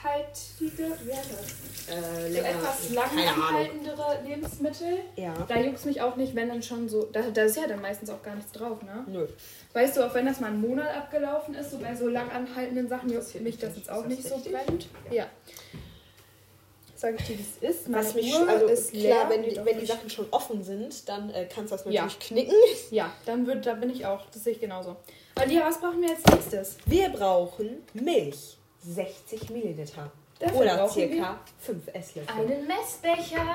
langhaltige, 0.03 0.97
wie 1.05 1.13
heißt 1.13 1.31
das? 1.33 1.95
äh, 1.97 2.33
So 2.33 2.39
etwas 2.41 2.91
langanhaltendere 2.91 4.19
Lebensmittel. 4.27 4.99
Ja. 5.17 5.35
Da 5.49 5.59
juckt 5.59 5.79
es 5.79 5.85
mich 5.85 6.01
auch 6.01 6.17
nicht, 6.17 6.35
wenn 6.35 6.49
dann 6.49 6.63
schon 6.63 6.89
so, 6.89 7.05
da, 7.13 7.23
da 7.23 7.43
ist 7.43 7.57
ja 7.57 7.67
dann 7.67 7.81
meistens 7.81 8.11
auch 8.11 8.23
gar 8.23 8.35
nichts 8.35 8.53
drauf, 8.53 8.83
ne? 8.83 9.05
Nö. 9.07 9.27
Weißt 9.73 9.97
du, 9.97 10.07
auch 10.07 10.15
wenn 10.15 10.27
das 10.27 10.41
mal 10.41 10.49
einen 10.49 10.61
Monat 10.61 10.95
abgelaufen 10.97 11.55
ist, 11.55 11.71
so 11.71 11.79
bei 11.79 11.95
so 11.95 12.09
lang 12.09 12.31
anhaltenden 12.31 12.89
Sachen 12.89 13.11
juckt 13.11 13.35
mich 13.41 13.59
das 13.59 13.77
jetzt 13.77 13.91
auch 13.91 14.05
nicht 14.07 14.23
so 14.27 14.35
richtig? 14.37 14.53
brennend. 14.53 14.87
Ja. 15.11 15.27
Sag 16.97 17.21
ich 17.21 17.27
dir, 17.27 17.39
wie 17.39 17.43
es 17.63 17.77
ist. 17.77 17.89
Meine 17.89 18.05
Was 18.05 18.15
mich, 18.15 18.33
Uhr 18.33 18.49
also 18.49 18.67
ist 18.67 18.91
klar, 18.93 19.03
leer. 19.03 19.27
wenn, 19.29 19.43
die, 19.43 19.57
wenn 19.65 19.79
die. 19.81 19.85
Sachen 19.87 20.09
schon 20.09 20.27
offen 20.31 20.63
sind, 20.63 21.07
dann 21.09 21.29
äh, 21.31 21.47
kannst 21.53 21.73
du 21.73 21.77
das 21.77 21.85
Ja. 21.93 22.03
natürlich 22.03 22.21
knicken. 22.29 22.55
Ja, 22.91 23.13
dann 23.27 23.47
wird, 23.47 23.67
da 23.67 23.75
bin 23.75 23.91
ich 23.91 24.07
auch. 24.07 24.25
Das 24.33 24.45
sehe 24.45 24.53
ich 24.55 24.61
genauso. 24.61 24.97
Alia, 25.35 25.67
was 25.67 25.81
brauchen 25.81 26.01
wir 26.01 26.11
als 26.11 26.25
nächstes? 26.33 26.77
Wir 26.87 27.09
brauchen 27.11 27.83
Milch. 27.93 28.57
60 28.87 29.51
Milliliter. 29.51 30.11
Dafür 30.39 30.61
Oder 30.61 30.89
circa 30.89 31.41
5 31.61 31.89
Esslöffel. 31.93 32.35
Einen 32.37 32.67
Messbecher. 32.67 33.47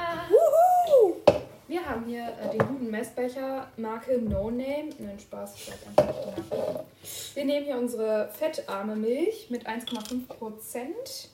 Wir 1.68 1.86
haben 1.86 2.06
hier 2.06 2.34
äh, 2.42 2.50
den 2.50 2.68
guten 2.68 2.90
Messbecher 2.90 3.68
Marke 3.78 4.18
No 4.18 4.50
Name. 4.50 4.90
Nein, 4.98 5.20
Spaß, 5.20 5.56
ich 5.56 5.66
sag 5.66 5.76
einfach 5.88 6.36
nicht. 6.36 7.36
Wir 7.36 7.46
nehmen 7.46 7.66
hier 7.66 7.78
unsere 7.78 8.30
fettarme 8.34 8.96
Milch 8.96 9.50
mit 9.50 9.68
1,5 9.68 10.28
Prozent. 10.28 11.30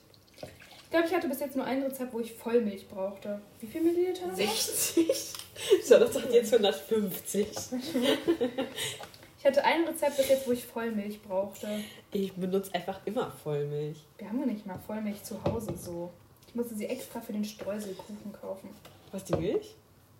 Ich 0.84 0.92
glaube, 0.92 1.08
ich 1.08 1.14
hatte 1.14 1.30
bis 1.30 1.40
jetzt 1.40 1.56
nur 1.56 1.66
ein 1.66 1.84
Rezept, 1.84 2.14
wo 2.14 2.20
ich 2.20 2.34
Vollmilch 2.34 2.88
brauchte. 2.88 3.40
Wie 3.62 3.68
viel 3.68 3.82
Milliliter? 3.82 4.28
noch? 4.28 4.36
60? 4.36 5.34
So, 5.84 6.00
das 6.00 6.14
sagt 6.14 6.34
jetzt 6.34 6.54
150. 6.54 7.48
Ich 9.46 9.52
hatte 9.52 9.64
ein 9.64 9.84
Rezept 9.88 10.18
bis 10.18 10.28
jetzt, 10.28 10.48
wo 10.48 10.54
ich 10.54 10.66
Vollmilch 10.66 11.22
brauchte. 11.22 11.68
Ich 12.12 12.34
benutze 12.34 12.74
einfach 12.74 13.00
immer 13.06 13.32
Vollmilch. 13.44 14.00
Wir 14.18 14.28
haben 14.28 14.40
ja 14.40 14.48
nicht 14.48 14.66
mal 14.66 14.80
Vollmilch 14.88 15.22
zu 15.22 15.40
Hause 15.44 15.76
so. 15.78 16.10
Ich 16.48 16.56
musste 16.56 16.74
sie 16.74 16.88
extra 16.88 17.22
für 17.22 17.32
den 17.32 17.46
Streuselkuchen 17.46 18.34
kaufen. 18.42 18.76
Was, 19.12 19.24
die 19.26 19.36
Milch? 19.36 19.76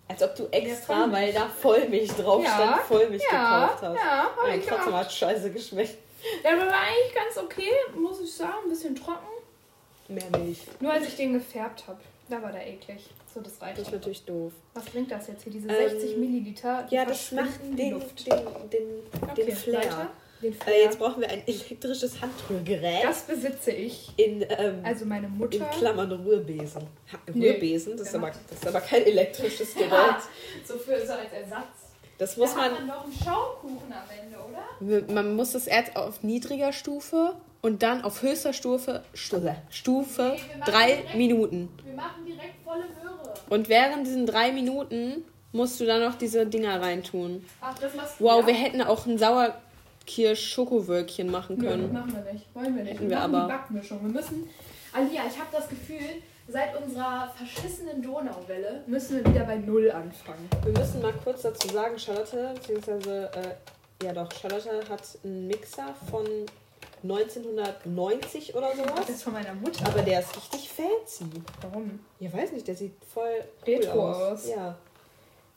Als 0.06 0.22
ob 0.22 0.36
du 0.36 0.46
extra, 0.52 0.94
Vollmilch. 0.94 1.12
weil 1.20 1.32
da 1.32 1.48
Vollmilch 1.48 2.10
drauf 2.12 2.44
Ja, 2.44 2.54
stand, 2.54 2.82
Vollmilch 2.82 3.22
Ja, 3.32 3.66
gekauft 3.66 3.82
hast. 3.82 3.96
ja, 3.96 4.10
habe 4.22 4.30
Nein, 4.46 4.60
ich 4.60 4.66
trotzdem 4.66 4.84
gemacht. 4.86 5.04
hat 5.06 5.12
scheiße 5.12 5.50
geschmeckt. 5.50 5.98
Der 6.44 6.52
war 6.52 6.68
eigentlich 6.68 7.12
ganz 7.12 7.36
okay, 7.36 7.72
muss 7.98 8.20
ich 8.20 8.32
sagen. 8.32 8.54
Ein 8.66 8.68
bisschen 8.70 8.94
trocken. 8.94 9.26
Mehr 10.06 10.30
Milch. 10.38 10.60
Nur 10.78 10.92
als 10.92 11.08
ich 11.08 11.16
den 11.16 11.32
gefärbt 11.32 11.88
habe, 11.88 11.98
da 12.28 12.42
war 12.42 12.52
der 12.52 12.66
eklig. 12.66 13.08
So, 13.32 13.40
das 13.40 13.60
reicht. 13.60 13.78
Das 13.78 13.86
ist 13.88 13.92
natürlich 13.92 14.24
doof. 14.24 14.52
Was 14.74 14.84
bringt 14.86 15.10
das 15.10 15.26
jetzt 15.28 15.42
hier? 15.44 15.52
Diese 15.52 15.68
Ähm, 15.68 15.90
60 15.90 16.16
Milliliter? 16.16 16.86
die 16.90 16.94
Ja, 16.94 17.04
das 17.04 17.32
macht 17.32 17.60
in 17.62 17.70
die 17.76 17.82
den, 17.84 17.90
Luft. 17.92 18.26
den, 18.26 18.38
den, 18.70 18.82
Okay, 19.30 19.44
den 19.46 19.56
Flair. 19.56 19.78
weiter. 19.80 20.10
Den 20.42 20.52
Flair. 20.54 20.74
Äh, 20.76 20.82
jetzt 20.84 20.98
brauchen 20.98 21.20
wir 21.22 21.30
ein 21.30 21.42
elektrisches 21.46 22.20
Handrührgerät. 22.20 23.04
das 23.04 23.22
besitze 23.22 23.70
ich. 23.72 24.10
in, 24.16 24.42
ähm, 24.48 24.80
Also 24.84 25.04
meine 25.06 25.26
in 25.28 25.38
Mutter. 25.38 25.64
Klammern 25.66 26.12
Rührbesen. 26.12 26.82
Ha, 27.12 27.18
Nee. 27.32 27.50
Rührbesen, 27.52 27.92
das 27.96 28.06
ist, 28.08 28.12
Der 28.14 28.20
aber, 28.20 28.30
das 28.30 28.58
ist 28.58 28.66
aber 28.66 28.80
kein 28.80 29.04
elektrisches 29.04 29.74
Gerät. 29.74 29.90
so, 30.66 30.74
für, 30.78 30.98
so 31.06 31.12
als 31.12 31.32
Ersatz. 31.32 31.85
Das 32.18 32.36
muss 32.36 32.54
da 32.54 32.60
hat 32.62 32.72
man. 32.72 32.86
man 32.86 32.96
doch 32.96 33.04
einen 33.04 33.12
Schaumkuchen 33.12 33.92
am 33.92 34.08
Ende, 34.22 34.36
oder? 35.06 35.12
Man 35.14 35.36
muss 35.36 35.52
das 35.52 35.66
erst 35.66 35.96
auf 35.96 36.22
niedriger 36.22 36.72
Stufe 36.72 37.34
und 37.62 37.82
dann 37.82 38.02
auf 38.04 38.22
höchster 38.22 38.52
Stufe, 38.52 39.02
Stufe, 39.14 39.56
Stufe 39.70 40.36
Nee, 40.36 40.40
drei 40.64 40.86
direkt- 40.96 41.14
Minuten. 41.16 41.68
Wir 41.84 41.94
machen 41.94 42.24
direkt 42.26 42.62
volle 42.64 42.84
Möhre. 43.02 43.34
Und 43.50 43.68
während 43.68 44.06
diesen 44.06 44.26
drei 44.26 44.52
Minuten 44.52 45.24
musst 45.52 45.78
du 45.80 45.84
dann 45.84 46.00
noch 46.02 46.14
diese 46.16 46.46
Dinger 46.46 46.80
reintun. 46.80 47.44
Ach, 47.60 47.76
das 47.78 47.94
machst 47.94 48.18
du 48.20 48.24
Wow, 48.24 48.40
ja? 48.42 48.46
wir 48.48 48.54
hätten 48.54 48.82
auch 48.82 49.06
ein 49.06 49.18
Sauerkirsch-Schokowölkchen 49.18 51.30
machen 51.30 51.56
Nö, 51.58 51.66
können. 51.68 51.92
machen 51.92 52.12
wir 52.14 52.32
nicht. 52.32 52.46
Wollen 52.54 52.74
wir 52.76 52.82
nicht. 52.82 52.92
Hätten 52.94 53.02
wir 53.04 53.10
wir 53.10 53.20
aber. 53.20 53.42
die 53.42 53.48
Backmischung. 53.48 54.00
Wir 54.02 54.10
müssen. 54.12 54.48
Alia, 54.92 55.22
ich 55.26 55.38
habe 55.38 55.48
das 55.52 55.68
Gefühl, 55.68 56.22
Seit 56.48 56.80
unserer 56.80 57.28
verschissenen 57.36 58.00
Donauwelle 58.02 58.84
müssen 58.86 59.16
wir 59.16 59.34
wieder 59.34 59.44
bei 59.44 59.56
Null 59.56 59.90
anfangen. 59.90 60.48
Wir 60.62 60.78
müssen 60.78 61.02
mal 61.02 61.12
kurz 61.24 61.42
dazu 61.42 61.66
sagen, 61.70 61.98
Charlotte, 61.98 62.54
beziehungsweise, 62.54 63.28
äh, 63.34 64.04
ja 64.04 64.12
doch, 64.12 64.30
Charlotte 64.32 64.88
hat 64.88 65.02
einen 65.24 65.48
Mixer 65.48 65.92
von 66.08 66.24
1990 67.02 68.54
oder 68.54 68.68
Das 68.68 68.76
sowas. 68.76 69.08
ist 69.08 69.22
von 69.24 69.32
meiner 69.32 69.54
Mutter. 69.54 69.86
Aber 69.88 70.02
der 70.02 70.20
ist 70.20 70.36
richtig 70.36 70.70
fancy. 70.70 71.24
Warum? 71.62 71.98
Ja, 72.20 72.32
weiß 72.32 72.52
nicht, 72.52 72.68
der 72.68 72.76
sieht 72.76 72.94
voll 73.12 73.42
Retro 73.66 73.92
cool 73.94 74.00
aus. 74.14 74.16
aus. 74.44 74.48
Ja. 74.48 74.78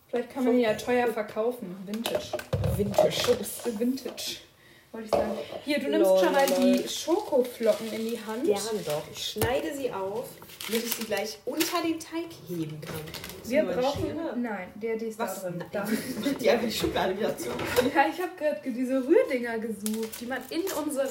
Vielleicht 0.07 0.31
kann 0.33 0.43
man 0.43 0.53
ihn 0.55 0.62
ja 0.62 0.74
teuer 0.74 1.05
verkaufen. 1.05 1.77
Vintage. 1.86 2.31
Vintage. 2.75 3.31
Ups, 3.31 3.62
Vintage. 3.79 4.38
Wollte 4.91 5.05
ich 5.05 5.12
sagen. 5.12 5.38
Hier, 5.65 5.79
du 5.79 5.88
nimmst 5.89 6.10
Lol, 6.10 6.19
schon 6.19 6.34
mal 6.34 6.50
lol. 6.50 6.77
die 6.77 6.89
Schokoflocken 6.89 7.93
in 7.93 8.10
die 8.10 8.19
Hand. 8.25 8.43
Gerne 8.43 8.79
doch. 8.86 9.03
Ich 9.13 9.24
schneide 9.34 9.75
sie 9.75 9.91
auf, 9.91 10.25
damit 10.67 10.84
ich 10.84 10.96
sie 10.96 11.03
gleich 11.03 11.38
unter 11.46 11.81
den 11.84 12.00
Teig 12.00 12.25
heben 12.48 12.81
kann. 12.81 12.96
Wir 13.46 13.63
Nur 13.63 13.74
ein 13.74 13.79
brauchen. 13.81 14.01
Schere. 14.05 14.38
Nein, 14.38 14.67
der, 14.75 14.96
die 14.98 15.05
ist 15.05 15.19
Was? 15.19 15.43
da 15.43 15.50
drin. 15.50 15.63
Da. 15.72 15.88
Die 16.41 16.50
einfach 16.50 16.65
die 16.65 16.72
Schublade 16.74 17.17
wieder 17.17 17.38
zu. 17.38 17.50
Ja, 17.96 18.05
ich 18.12 18.19
habe 18.19 18.31
gerade 18.38 18.62
diese 18.72 19.03
Rührdinger 19.08 19.60
gesucht, 19.60 20.10
die 20.22 20.25
man 20.25 20.39
in 20.50 20.62
unsere 20.84 21.08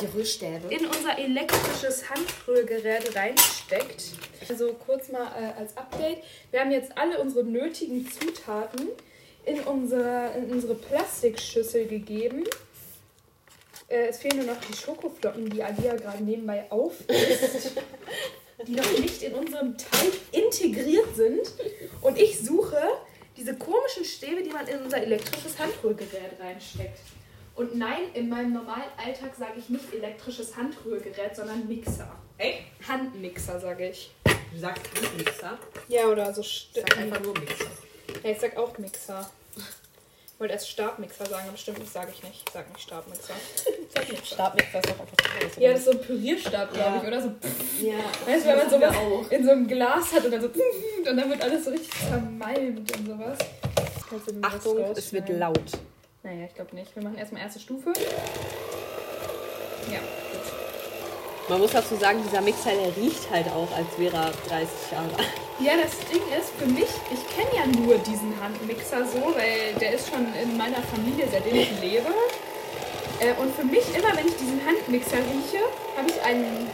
Die 0.00 0.06
Rührstäbe. 0.06 0.68
in 0.72 0.86
unser 0.86 1.18
elektrisches 1.18 2.04
Handrührgerät 2.08 3.14
reinsteckt. 3.14 4.04
Also 4.48 4.72
kurz 4.86 5.10
mal 5.10 5.26
äh, 5.38 5.60
als 5.60 5.76
Update. 5.76 6.22
Wir 6.50 6.60
haben 6.60 6.70
jetzt 6.72 6.96
alle 6.96 7.18
unsere 7.20 7.44
nötigen 7.44 8.06
Zutaten 8.10 8.88
in 9.44 9.60
unsere, 9.60 10.30
in 10.36 10.50
unsere 10.50 10.74
Plastikschüssel 10.74 11.86
gegeben. 11.86 12.44
Äh, 13.88 14.08
es 14.08 14.18
fehlen 14.18 14.38
nur 14.44 14.54
noch 14.54 14.60
die 14.60 14.76
Schokoflocken, 14.76 15.48
die 15.48 15.62
Alia 15.62 15.96
gerade 15.96 16.22
nebenbei 16.22 16.70
aufisst, 16.70 17.72
die 18.66 18.72
noch 18.72 18.98
nicht 18.98 19.22
in 19.22 19.34
unserem 19.34 19.76
Teig 19.76 20.12
integriert 20.32 21.16
sind. 21.16 21.52
Und 22.02 22.18
ich 22.18 22.38
suche 22.38 22.80
diese 23.36 23.56
komischen 23.56 24.04
Stäbe, 24.04 24.42
die 24.42 24.50
man 24.50 24.66
in 24.66 24.82
unser 24.82 24.98
elektrisches 25.02 25.58
Handrührgerät 25.58 26.38
reinsteckt. 26.38 27.00
Und 27.54 27.76
nein, 27.76 28.02
in 28.14 28.28
meinem 28.28 28.52
normalen 28.52 28.90
Alltag 28.96 29.34
sage 29.36 29.54
ich 29.58 29.68
nicht 29.68 29.92
elektrisches 29.92 30.56
Handrührgerät, 30.56 31.34
sondern 31.34 31.66
Mixer. 31.66 32.08
Echt? 32.36 32.62
Handmixer 32.86 33.58
sage 33.58 33.88
ich. 33.88 34.12
Du 34.52 34.58
sagst 34.58 34.84
Handmixer. 34.94 35.58
Ja, 35.88 36.06
oder 36.06 36.32
so. 36.32 36.40
Ich 36.42 36.70
sag 36.72 36.98
einfach 36.98 37.20
nur 37.20 37.34
Mixer. 37.38 37.70
Ja, 38.22 38.30
ich 38.30 38.38
sag 38.38 38.56
auch 38.56 38.76
Mixer. 38.78 39.28
Ich 40.38 40.40
wollte 40.40 40.54
erst 40.54 40.70
Stabmixer 40.70 41.26
sagen, 41.26 41.48
aber 41.48 41.56
stimmt, 41.56 41.82
das 41.82 41.92
sage 41.92 42.12
ich 42.14 42.22
nicht. 42.22 42.44
Ich 42.46 42.52
sag 42.52 42.68
nicht 42.68 42.80
Stabmixer. 42.80 43.34
Sag. 43.92 44.04
Stabmixer 44.24 44.78
ist 44.78 44.86
doch 44.88 45.00
einfach 45.00 45.34
anderes. 45.34 45.56
Ja, 45.56 45.70
das 45.72 45.78
ist 45.80 45.84
so 45.86 45.90
ein 45.90 46.00
Pürierstab, 46.00 46.72
glaube 46.72 46.90
Ja. 46.90 47.02
ich, 47.02 47.08
oder 47.08 47.20
so. 47.22 47.28
Ja. 47.84 47.94
Weißt 48.24 48.44
du, 48.44 48.48
wenn 48.50 48.56
man 48.58 48.70
sowas 48.70 48.94
auch. 48.96 49.30
in 49.32 49.44
so 49.44 49.50
einem 49.50 49.66
Glas 49.66 50.12
hat 50.12 50.24
und 50.24 50.30
dann 50.30 50.40
so 50.40 50.46
und 50.98 51.04
dann 51.16 51.28
wird 51.28 51.42
alles 51.42 51.64
so 51.64 51.70
richtig 51.72 51.90
zermalmt 52.08 52.96
und 52.96 53.06
sowas. 53.08 53.38
Achtung, 54.42 54.78
es 54.94 55.12
wird 55.12 55.28
laut. 55.28 55.60
Naja, 56.22 56.44
ich 56.44 56.54
glaube 56.54 56.72
nicht. 56.76 56.94
Wir 56.94 57.02
machen 57.02 57.18
erstmal 57.18 57.42
erste 57.42 57.58
Stufe. 57.58 57.92
Ja. 59.90 59.98
Man 61.48 61.60
muss 61.60 61.70
dazu 61.70 61.96
sagen, 61.96 62.20
dieser 62.26 62.42
Mixer, 62.42 62.72
der 62.72 62.94
riecht 62.94 63.30
halt 63.30 63.46
auch, 63.48 63.68
als 63.74 63.86
wäre 63.96 64.16
er 64.16 64.32
30 64.48 64.68
Jahre 64.92 65.08
alt. 65.16 65.28
Ja, 65.58 65.72
das 65.82 65.96
Ding 66.12 66.20
ist 66.38 66.52
für 66.58 66.66
mich, 66.66 66.90
ich 67.10 67.24
kenne 67.34 67.48
ja 67.56 67.66
nur 67.80 67.96
diesen 67.98 68.34
Handmixer 68.40 69.06
so, 69.06 69.34
weil 69.34 69.72
der 69.80 69.94
ist 69.94 70.10
schon 70.10 70.26
in 70.36 70.56
meiner 70.58 70.82
Familie, 70.92 71.26
seitdem 71.30 71.56
ich 71.56 71.70
lebe. 71.80 72.12
Äh, 73.20 73.32
und 73.40 73.54
für 73.56 73.64
mich, 73.64 73.82
immer 73.96 74.14
wenn 74.14 74.28
ich 74.28 74.36
diesen 74.36 74.60
Handmixer 74.64 75.18
rieche, 75.24 75.64
habe 75.96 76.10
ich 76.10 76.20
ein 76.22 76.68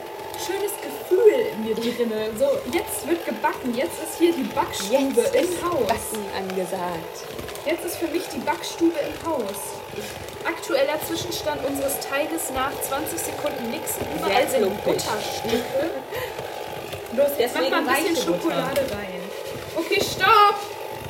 schönes 0.45 0.73
Gefühl 0.83 1.55
in 1.55 1.65
mir 1.65 1.75
drin. 1.75 2.11
So, 2.37 2.47
jetzt 2.73 3.09
wird 3.09 3.25
gebacken, 3.25 3.75
jetzt 3.75 4.03
ist 4.03 4.19
hier 4.19 4.33
die 4.35 4.43
Backstube 4.43 4.99
im 4.99 5.65
Haus. 5.65 5.87
Backen 5.87 6.25
angesagt. 6.37 7.54
Jetzt 7.65 7.85
ist 7.85 7.97
für 7.97 8.09
mich 8.09 8.23
die 8.35 8.39
Backstube 8.41 8.99
im 8.99 9.27
Haus. 9.31 9.81
Aktueller 10.45 11.01
Zwischenstand 11.09 11.65
unseres 11.65 11.99
Teiges 12.01 12.51
nach 12.55 12.73
20 12.89 13.19
Sekunden 13.19 13.71
mixen. 13.71 14.05
Überall 14.15 14.47
Sehr 14.49 14.61
sind. 14.61 14.85
Butterstücke. 14.85 15.89
Los, 17.17 17.31
jetzt 17.39 17.55
mach 17.55 17.63
Deswegen 17.63 17.71
mal 17.71 17.89
ein 17.89 18.05
bisschen 18.05 18.17
weiche 18.17 18.33
Butter. 18.33 18.43
Schokolade 18.43 18.81
rein. 18.93 19.23
Okay, 19.77 20.01
stopp! 20.03 20.57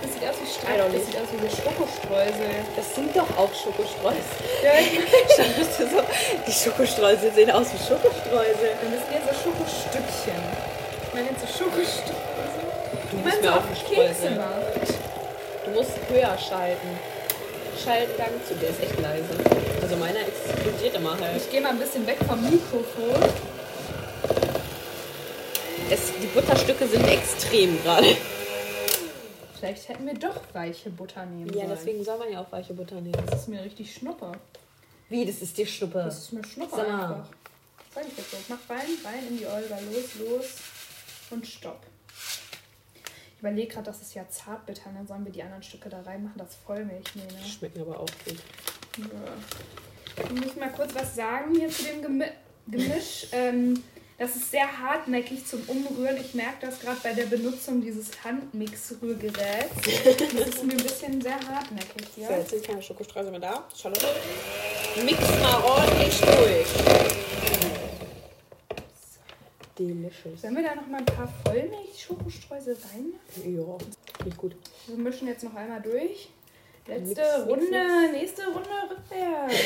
Das 0.02 0.12
sieht 0.12 0.22
aus 0.28 0.36
wie 0.38 0.46
Streich, 0.46 0.78
das 0.92 1.06
sieht 1.06 1.16
aus 1.16 1.28
wie 1.32 1.40
so 1.42 1.56
Schokostreusel. 1.62 2.50
Das 2.76 2.94
sind 2.94 3.16
doch 3.16 3.30
auch 3.36 3.50
Schokostreusel. 3.52 4.22
So, 5.74 6.00
die 6.46 6.52
Schokostreusel 6.52 7.32
sehen 7.32 7.50
aus 7.50 7.66
wie 7.72 7.78
Schokostreusel. 7.78 8.70
das 8.80 8.90
sind 8.90 9.12
ja 9.12 9.20
so 9.26 9.34
Schokostückchen. 9.42 10.38
Ich 11.08 11.14
meine 11.14 11.28
jetzt 11.30 11.40
so 11.40 11.46
Schokostreusel. 11.64 12.64
Du 13.10 13.16
bist 13.18 13.42
mir 13.42 13.52
auch 13.54 13.62
Kekse 13.68 14.14
Streusel. 14.14 14.30
macht. 14.36 15.03
Musst 15.74 15.92
höher 16.08 16.38
schalten. 16.38 16.88
Schaltgang 17.82 18.30
zu, 18.46 18.54
der 18.54 18.70
ist 18.70 18.80
echt 18.82 18.98
leise. 19.00 19.28
Also 19.82 19.96
meiner 19.96 20.20
explodiert 20.20 20.94
immer 20.94 21.18
halt. 21.18 21.36
Ich 21.36 21.50
gehe 21.50 21.60
mal 21.60 21.70
ein 21.70 21.78
bisschen 21.78 22.06
weg 22.06 22.18
vom 22.26 22.40
Mikrofon. 22.42 23.30
Es, 25.90 26.12
die 26.20 26.26
Butterstücke 26.28 26.86
sind 26.86 27.06
extrem 27.06 27.82
gerade. 27.82 28.16
Vielleicht 29.58 29.88
hätten 29.88 30.06
wir 30.06 30.14
doch 30.14 30.36
weiche 30.52 30.90
Butter 30.90 31.26
nehmen 31.26 31.48
Ja, 31.48 31.66
sollen. 31.66 31.70
deswegen 31.70 32.04
soll 32.04 32.18
man 32.18 32.32
ja 32.32 32.40
auch 32.40 32.52
weiche 32.52 32.72
Butter 32.74 33.00
nehmen. 33.00 33.22
Das 33.26 33.40
ist 33.42 33.48
mir 33.48 33.62
richtig 33.62 33.92
Schnuppe. 33.94 34.32
Wie, 35.08 35.26
das 35.26 35.36
ist 35.42 35.56
dir 35.58 35.66
Schnuppe? 35.66 36.02
Das 36.04 36.18
ist 36.18 36.32
mir 36.32 36.44
Schnuppe 36.44 36.76
Sag 36.76 36.88
einfach. 36.88 37.26
Sag 37.94 38.04
ich 38.06 38.16
jetzt 38.16 38.30
so. 38.30 38.36
Mach 38.48 38.58
rein, 38.68 38.86
rein 39.04 39.28
in 39.28 39.38
die 39.38 39.46
Olga. 39.46 39.78
Los, 39.92 40.14
los 40.18 40.46
und 41.30 41.46
stopp. 41.46 41.80
Ich 43.44 43.50
überlege 43.50 43.74
gerade, 43.74 43.84
das 43.84 44.00
ist 44.00 44.14
ja 44.14 44.26
Zartbitter. 44.26 44.88
Dann 44.94 45.06
sollen 45.06 45.22
wir 45.26 45.30
die 45.30 45.42
anderen 45.42 45.62
Stücke 45.62 45.90
da 45.90 46.00
reinmachen, 46.00 46.38
das 46.38 46.56
Vollmilch 46.64 47.14
nehmen. 47.14 47.28
Ne? 47.28 47.46
Schmecken 47.46 47.82
aber 47.82 48.00
auch 48.00 48.06
gut. 48.24 48.38
Ja. 48.96 50.24
Ich 50.24 50.40
muss 50.46 50.56
mal 50.56 50.72
kurz 50.72 50.94
was 50.94 51.14
sagen 51.14 51.54
hier 51.54 51.68
zu 51.68 51.82
dem 51.84 52.00
Gemi 52.00 52.24
Gemisch. 52.68 53.26
Ähm, 53.32 53.84
das 54.16 54.36
ist 54.36 54.50
sehr 54.50 54.66
hartnäckig 54.78 55.44
zum 55.44 55.60
Umrühren. 55.66 56.16
Ich 56.18 56.32
merke 56.32 56.66
das 56.66 56.80
gerade 56.80 56.98
bei 57.02 57.12
der 57.12 57.26
Benutzung 57.26 57.82
dieses 57.82 58.12
Handmix-Rührgeräts. 58.24 59.74
Das 59.74 60.48
ist 60.48 60.64
mir 60.64 60.72
ein 60.72 60.82
bisschen 60.82 61.20
sehr 61.20 61.34
hartnäckig. 61.34 62.06
So, 62.16 62.22
Ja? 62.22 62.38
jetzt 62.38 62.48
sind 62.48 62.64
keine 62.64 62.80
Schokostreusel 62.80 63.30
mehr 63.30 63.40
da. 63.40 63.64
Charlotte, 63.76 64.06
mix 65.04 65.20
mal 65.42 65.62
ordentlich 65.64 66.18
durch. 66.20 67.03
Delicious. 69.78 70.42
Sollen 70.42 70.56
wir 70.56 70.62
da 70.62 70.74
noch 70.74 70.86
mal 70.86 70.98
ein 70.98 71.06
paar 71.06 71.28
Vollmilch-Schokostreusel 71.44 72.76
reinmachen? 72.92 73.18
Ja, 73.44 74.24
nicht 74.24 74.36
gut. 74.36 74.56
Wir 74.86 74.96
mischen 74.96 75.28
jetzt 75.28 75.42
noch 75.42 75.54
einmal 75.54 75.80
durch. 75.82 76.28
Letzte 76.86 77.08
mix, 77.08 77.20
Runde, 77.48 78.12
nächste 78.12 78.44
Runde 78.46 78.68
rückwärts. 78.90 79.54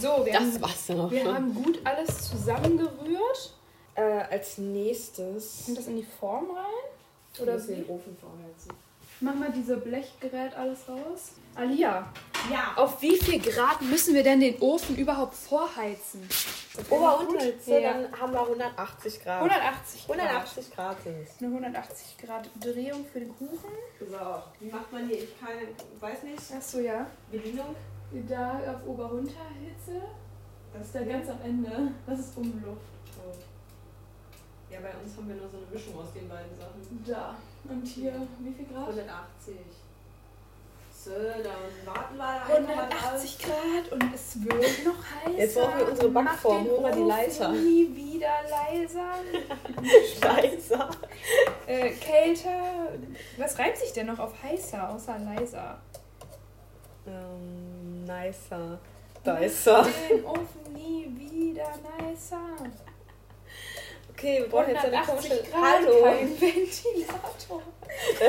So, 0.00 0.26
wir, 0.26 0.34
Das 0.34 0.88
haben, 0.90 1.00
auch 1.00 1.10
wir 1.10 1.32
haben 1.32 1.54
gut 1.54 1.80
alles 1.82 2.28
zusammengerührt. 2.28 3.54
Äh, 3.94 4.02
als 4.02 4.58
nächstes. 4.58 5.62
Kommt 5.64 5.78
das 5.78 5.86
in 5.86 5.96
die 5.96 6.02
Form 6.02 6.50
rein? 6.50 7.40
Oder 7.40 7.54
wir 7.54 7.68
wie? 7.68 7.80
den 7.80 7.88
Ofen 7.88 8.16
vorheizen. 8.16 8.72
Mach 9.20 9.34
mal 9.34 9.50
diese 9.52 9.76
Blechgerät 9.78 10.54
alles 10.54 10.88
raus. 10.88 11.32
Alia, 11.54 12.12
Ja. 12.50 12.72
auf 12.76 13.00
wie 13.00 13.16
viel 13.16 13.38
Grad 13.40 13.80
müssen 13.82 14.12
wir 14.14 14.22
denn 14.24 14.40
den 14.40 14.60
Ofen 14.60 14.96
überhaupt 14.96 15.34
vorheizen? 15.34 16.28
Ober- 16.90 17.20
und 17.20 17.40
Hitze, 17.40 17.78
Ja. 17.80 17.92
dann 17.94 18.20
haben 18.20 18.32
wir 18.32 18.40
180 18.46 19.22
Grad. 19.22 19.40
180 19.40 20.06
Grad. 20.06 20.18
180 20.18 20.70
Grad 20.74 21.02
sind 21.04 21.16
es. 21.22 21.40
Eine 21.40 21.54
180 21.54 22.18
Grad 22.18 22.48
Drehung 22.60 23.06
für 23.06 23.20
den 23.20 23.28
Kuchen. 23.38 23.70
So, 24.00 24.16
wie 24.60 24.70
macht 24.70 24.92
man 24.92 25.06
hier? 25.06 25.22
Ich 25.22 25.40
keine, 25.40 25.68
weiß 26.00 26.24
nicht. 26.24 26.40
Achso, 26.54 26.80
ja. 26.80 27.06
Bedienung? 27.30 27.74
Da 28.28 28.58
auf 28.74 28.86
Ober-Runter-Hitze. 28.88 30.02
Das 30.72 30.86
ist 30.86 30.94
da 30.94 31.02
ganz 31.04 31.28
am 31.28 31.40
Ende. 31.44 31.92
Das 32.06 32.18
ist 32.18 32.36
Umluft. 32.36 32.80
Ja, 34.70 34.80
bei 34.80 34.90
uns 35.02 35.16
haben 35.16 35.28
wir 35.28 35.36
nur 35.36 35.48
so 35.48 35.56
eine 35.58 35.66
Mischung 35.72 35.98
aus 36.00 36.12
den 36.12 36.28
beiden 36.28 36.50
Sachen. 36.58 37.04
Da. 37.06 37.36
Und 37.68 37.86
hier, 37.86 38.12
wie 38.40 38.52
viel 38.52 38.66
Grad? 38.66 38.88
180. 38.88 39.54
So, 41.04 41.10
dann 41.10 41.94
warten 41.94 42.16
wir 42.16 42.24
einfach 42.26 42.48
mal 42.48 42.84
180 42.84 43.38
Grad 43.38 43.92
und 43.92 44.14
es 44.14 44.42
wird 44.42 44.84
noch 44.86 44.96
heißer. 44.96 45.38
Jetzt 45.38 45.54
brauchen 45.54 45.78
wir 45.78 45.88
unsere 45.88 46.08
Backform. 46.08 46.64
Holen 46.64 46.82
wir 46.82 46.92
die 46.92 46.98
Ofen 47.00 47.08
Leiter. 47.08 47.52
Nie 47.52 47.94
wieder 47.94 48.34
leiser. 48.48 49.10
Scheiße. 50.22 50.88
äh, 51.66 51.90
kälter. 51.90 52.88
Was 53.36 53.58
reimt 53.58 53.76
sich 53.76 53.92
denn 53.92 54.06
noch 54.06 54.18
auf 54.18 54.32
heißer, 54.42 54.88
außer 54.94 55.18
leiser? 55.18 55.78
Ähm, 57.06 58.04
nicer. 58.04 58.78
Nicer. 59.24 59.86
Den 60.08 60.24
Ofen 60.24 60.72
nie 60.72 61.04
wieder 61.18 61.68
nicer. 62.00 62.38
Okay, 64.10 64.38
wir 64.40 64.48
brauchen 64.48 64.70
jetzt 64.70 64.84
eine 64.84 64.96
180 64.96 65.30
komische... 65.30 65.50
Grad, 65.50 65.62
Hallo. 65.86 66.02
kein 66.02 66.40
Ventilator. 66.40 66.93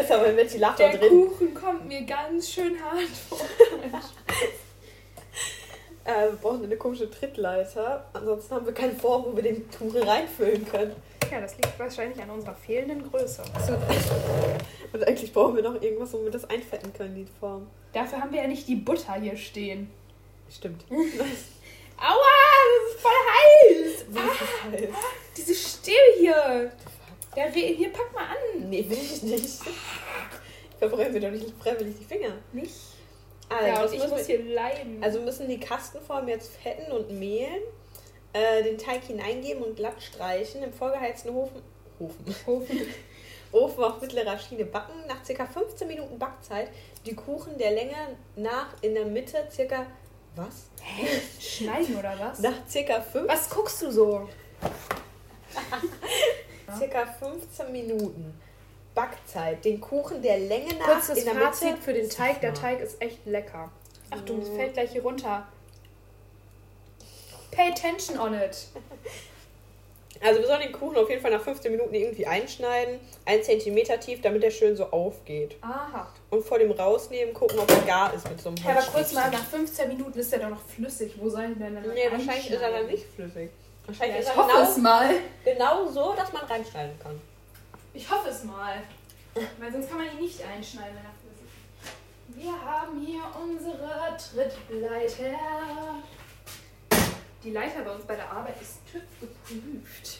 Ist 0.01 0.11
aber 0.11 0.25
ein 0.25 0.37
Ventilator 0.37 0.89
Der 0.89 0.97
drin. 0.97 1.09
Kuchen 1.09 1.53
kommt 1.53 1.87
mir 1.87 2.01
ganz 2.03 2.49
schön 2.49 2.77
hart 2.81 3.09
vor. 3.29 3.39
Äh, 6.07 6.29
wir 6.29 6.37
brauchen 6.39 6.63
eine 6.63 6.77
komische 6.77 7.09
Trittleiter. 7.09 8.05
Ansonsten 8.13 8.53
haben 8.53 8.65
wir 8.67 8.73
keine 8.75 8.93
Form, 8.93 9.25
wo 9.25 9.35
wir 9.35 9.41
den 9.41 9.67
Kuchen 9.71 10.03
reinfüllen 10.03 10.63
können. 10.63 10.95
Ja, 11.31 11.41
das 11.41 11.55
liegt 11.57 11.79
wahrscheinlich 11.79 12.21
an 12.21 12.29
unserer 12.29 12.53
fehlenden 12.53 13.09
Größe. 13.09 13.41
Und 14.93 15.03
eigentlich 15.07 15.33
brauchen 15.33 15.55
wir 15.55 15.63
noch 15.63 15.81
irgendwas, 15.81 16.13
wo 16.13 16.23
wir 16.23 16.29
das 16.29 16.47
einfetten 16.47 16.93
können, 16.93 17.15
die 17.15 17.25
Form. 17.39 17.65
Dafür 17.91 18.21
haben 18.21 18.31
wir 18.31 18.43
ja 18.43 18.47
nicht 18.47 18.67
die 18.67 18.75
Butter 18.75 19.15
hier 19.15 19.35
stehen. 19.35 19.89
Stimmt. 20.47 20.85
Aua, 20.89 21.01
das 21.97 22.93
ist 22.93 23.01
voll 23.01 23.11
heiß! 23.31 24.05
Wie 24.09 24.19
ist 24.19 24.41
das 24.41 24.71
heiß? 24.71 24.95
Diese 25.37 25.55
Stäbe 25.55 26.19
hier. 26.19 26.71
Ja, 27.35 27.45
hier, 27.45 27.91
pack 27.91 28.13
mal 28.13 28.23
an. 28.23 28.69
Nee, 28.69 28.85
will 28.89 28.97
ich 28.97 29.23
nicht. 29.23 29.61
Verbrennen 30.79 31.13
wir 31.13 31.21
doch 31.21 31.31
nicht 31.31 31.53
freiwillig 31.61 31.95
die 31.99 32.05
Finger. 32.05 32.33
Nicht? 32.53 32.73
Also, 33.49 33.67
ja, 33.67 33.83
und 33.83 33.93
ich 33.93 34.07
muss 34.09 34.25
hier 34.25 34.43
leiden. 34.43 35.03
also 35.03 35.21
müssen 35.21 35.47
die 35.47 35.59
Kastenform 35.59 36.27
jetzt 36.27 36.55
fetten 36.57 36.91
und 36.91 37.11
mehlen, 37.11 37.61
äh, 38.33 38.63
den 38.63 38.77
Teig 38.77 39.03
hineingeben 39.03 39.63
und 39.63 39.75
glatt 39.75 40.01
streichen, 40.01 40.63
im 40.63 40.73
vorgeheizten 40.73 41.29
Ofen, 41.29 41.61
Ofen, 41.99 42.35
Ofen. 42.47 42.81
Ofen 43.51 43.83
auf 43.83 44.01
mittlerer 44.01 44.37
Schiene 44.37 44.65
backen. 44.65 44.93
Nach 45.07 45.23
ca. 45.25 45.45
15 45.45 45.87
Minuten 45.87 46.19
Backzeit 46.19 46.69
die 47.05 47.15
Kuchen 47.15 47.57
der 47.57 47.71
Länge 47.71 47.95
nach 48.35 48.67
in 48.81 48.95
der 48.95 49.05
Mitte 49.05 49.47
circa 49.51 49.85
was? 50.35 50.69
Schneiden 51.39 51.95
oder 51.95 52.17
was? 52.19 52.39
Nach 52.39 52.67
circa 52.67 52.99
5, 52.99 53.29
Was 53.29 53.49
guckst 53.49 53.81
du 53.81 53.91
so? 53.91 54.27
circa 56.77 57.05
15 57.05 57.71
Minuten 57.71 58.39
Backzeit. 58.93 59.63
Den 59.65 59.81
Kuchen 59.81 60.21
der 60.21 60.37
Länge 60.39 60.73
nach 60.75 60.85
Kurzes 60.85 61.17
in 61.19 61.25
der 61.25 61.33
Fazit 61.35 61.71
Mitte. 61.71 61.81
für 61.81 61.93
den 61.93 62.09
Teig. 62.09 62.41
Der. 62.41 62.53
Teig 62.53 62.79
ist 62.79 63.01
echt 63.01 63.25
lecker. 63.25 63.71
Achtung, 64.09 64.41
es 64.41 64.49
Mhm. 64.49 64.55
fällt 64.55 64.73
gleich 64.73 64.91
hier 64.91 65.01
runter. 65.03 65.47
Pay 67.51 67.71
attention 67.71 68.19
on 68.19 68.33
it. 68.33 68.67
Also 70.21 70.39
wir 70.39 70.47
sollen 70.47 70.61
den 70.61 70.71
Kuchen 70.71 70.95
auf 70.97 71.09
jeden 71.09 71.21
Fall 71.21 71.31
nach 71.31 71.41
15 71.41 71.71
Minuten 71.73 71.93
irgendwie 71.93 72.25
einschneiden, 72.25 72.99
1 73.25 73.45
cm 73.47 73.99
tief, 73.99 74.21
damit 74.21 74.43
er 74.45 74.51
schön 74.51 74.75
so 74.75 74.85
aufgeht. 74.85 75.57
Aha. 75.61 76.07
Und 76.29 76.43
vor 76.45 76.57
dem 76.57 76.71
rausnehmen, 76.71 77.33
gucken, 77.33 77.59
ob 77.59 77.69
er 77.69 77.81
gar 77.81 78.13
ist 78.13 78.27
mit 78.29 78.39
so 78.41 78.49
einem 78.49 78.57
Ja, 78.59 78.71
aber 78.71 78.81
kurz 78.81 79.11
mal, 79.13 79.29
nach 79.29 79.43
15 79.43 79.89
Minuten 79.89 80.17
ist 80.17 80.31
der 80.31 80.39
doch 80.39 80.49
noch 80.49 80.61
flüssig. 80.61 81.13
Wo 81.17 81.29
soll 81.29 81.53
denn 81.55 81.75
dann 81.75 81.83
Nee, 81.93 82.09
wahrscheinlich 82.09 82.49
ist 82.49 82.61
er 82.61 82.71
dann 82.71 82.87
nicht 82.87 83.05
flüssig. 83.13 83.49
Ja, 83.85 83.87
Wahrscheinlich 83.87 84.17
ich 84.21 84.27
ist 84.27 84.35
hoffe 84.35 84.61
es 84.63 84.75
genau, 84.75 84.89
mal. 84.89 85.09
genau 85.43 85.87
so, 85.89 86.13
dass 86.15 86.33
man 86.33 86.43
reinschneiden 86.45 86.99
kann. 86.99 87.21
Ich 87.93 88.09
hoffe 88.09 88.29
es 88.29 88.43
mal. 88.43 88.81
Weil 89.59 89.71
sonst 89.71 89.89
kann 89.89 89.97
man 89.99 90.07
ihn 90.07 90.21
nicht 90.21 90.41
einschneiden, 90.41 90.95
wenn 90.95 91.05
er 91.05 91.13
flüssig 91.21 91.45
ist. 91.47 92.35
Wir 92.35 92.65
haben 92.65 92.99
hier 92.99 93.21
unsere 93.41 94.17
Trittleiter. 94.17 95.37
Die 97.43 97.51
Leiter 97.51 97.81
bei 97.83 97.91
uns 97.91 98.05
bei 98.05 98.15
der 98.15 98.31
Arbeit 98.31 98.59
ist 98.59 98.79
TÜV 98.91 99.03
geprüft. 99.19 100.19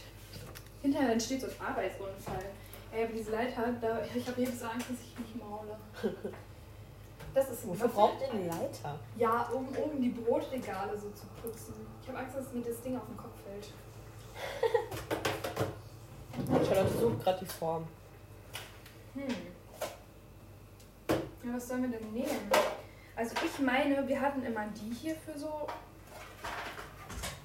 Hinterher 0.81 1.13
entsteht 1.13 1.41
so 1.41 1.47
ein 1.47 1.67
Arbeitsunfall. 1.67 2.45
Ey, 2.93 3.05
aber 3.05 3.13
diese 3.13 3.31
Leiter, 3.31 3.73
da, 3.81 4.01
ich 4.13 4.27
habe 4.27 4.39
jedes 4.39 4.61
Mal 4.61 4.69
Angst, 4.71 4.89
dass 4.91 4.97
ich 4.99 5.17
mich 5.17 5.43
maule. 5.43 5.75
Das 7.33 7.49
ist 7.49 7.67
Wofür 7.67 7.87
braucht 7.89 8.21
ihr 8.21 8.31
eine 8.31 8.47
Leiter? 8.47 8.97
Ja, 9.17 9.49
um 9.51 9.67
oben 9.75 10.01
die 10.01 10.09
Brotregale 10.09 10.97
so 10.97 11.09
zu 11.09 11.25
putzen. 11.41 11.73
Ich 12.01 12.07
habe 12.07 12.19
Angst, 12.19 12.35
dass 12.37 12.53
mir 12.53 12.61
das 12.61 12.81
Ding 12.81 12.95
auf 12.95 13.05
den 13.07 13.17
Kopf 13.17 13.34
fällt. 13.55 13.69
Charlotte 16.67 16.97
sucht 16.99 17.23
gerade 17.23 17.39
die 17.39 17.45
Form. 17.45 17.87
Hm. 19.13 19.23
Ja, 21.09 21.53
was 21.53 21.67
sollen 21.67 21.83
wir 21.83 21.97
denn 21.97 22.11
nehmen? 22.11 22.49
Also 23.15 23.33
ich 23.45 23.59
meine, 23.59 24.07
wir 24.07 24.19
hatten 24.19 24.43
immer 24.43 24.65
die 24.67 24.93
hier 24.93 25.15
für 25.15 25.37
so 25.37 25.67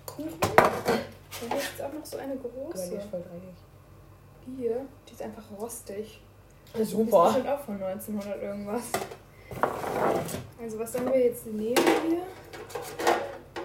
Kuchen. 0.07 0.38
Da 0.40 1.47
gibt 1.47 1.62
es 1.75 1.81
auch 1.81 1.93
noch 1.93 2.05
so 2.05 2.19
eine 2.19 2.37
große. 2.37 3.00
voll 3.11 3.23
dreckig. 3.23 3.55
Die 4.47 4.62
hier, 4.62 4.85
die 5.09 5.12
ist 5.12 5.23
einfach 5.23 5.45
rostig. 5.59 6.21
Die 6.75 6.83
ist 6.83 6.90
Super. 6.90 7.25
bestimmt 7.27 7.49
auch 7.49 7.61
von 7.61 7.83
1900 7.83 8.42
irgendwas. 8.42 8.83
Also 10.61 10.79
was 10.79 10.92
sollen 10.92 11.07
wir 11.07 11.25
jetzt 11.25 11.46
nehmen 11.46 11.77
hier? 12.09 12.23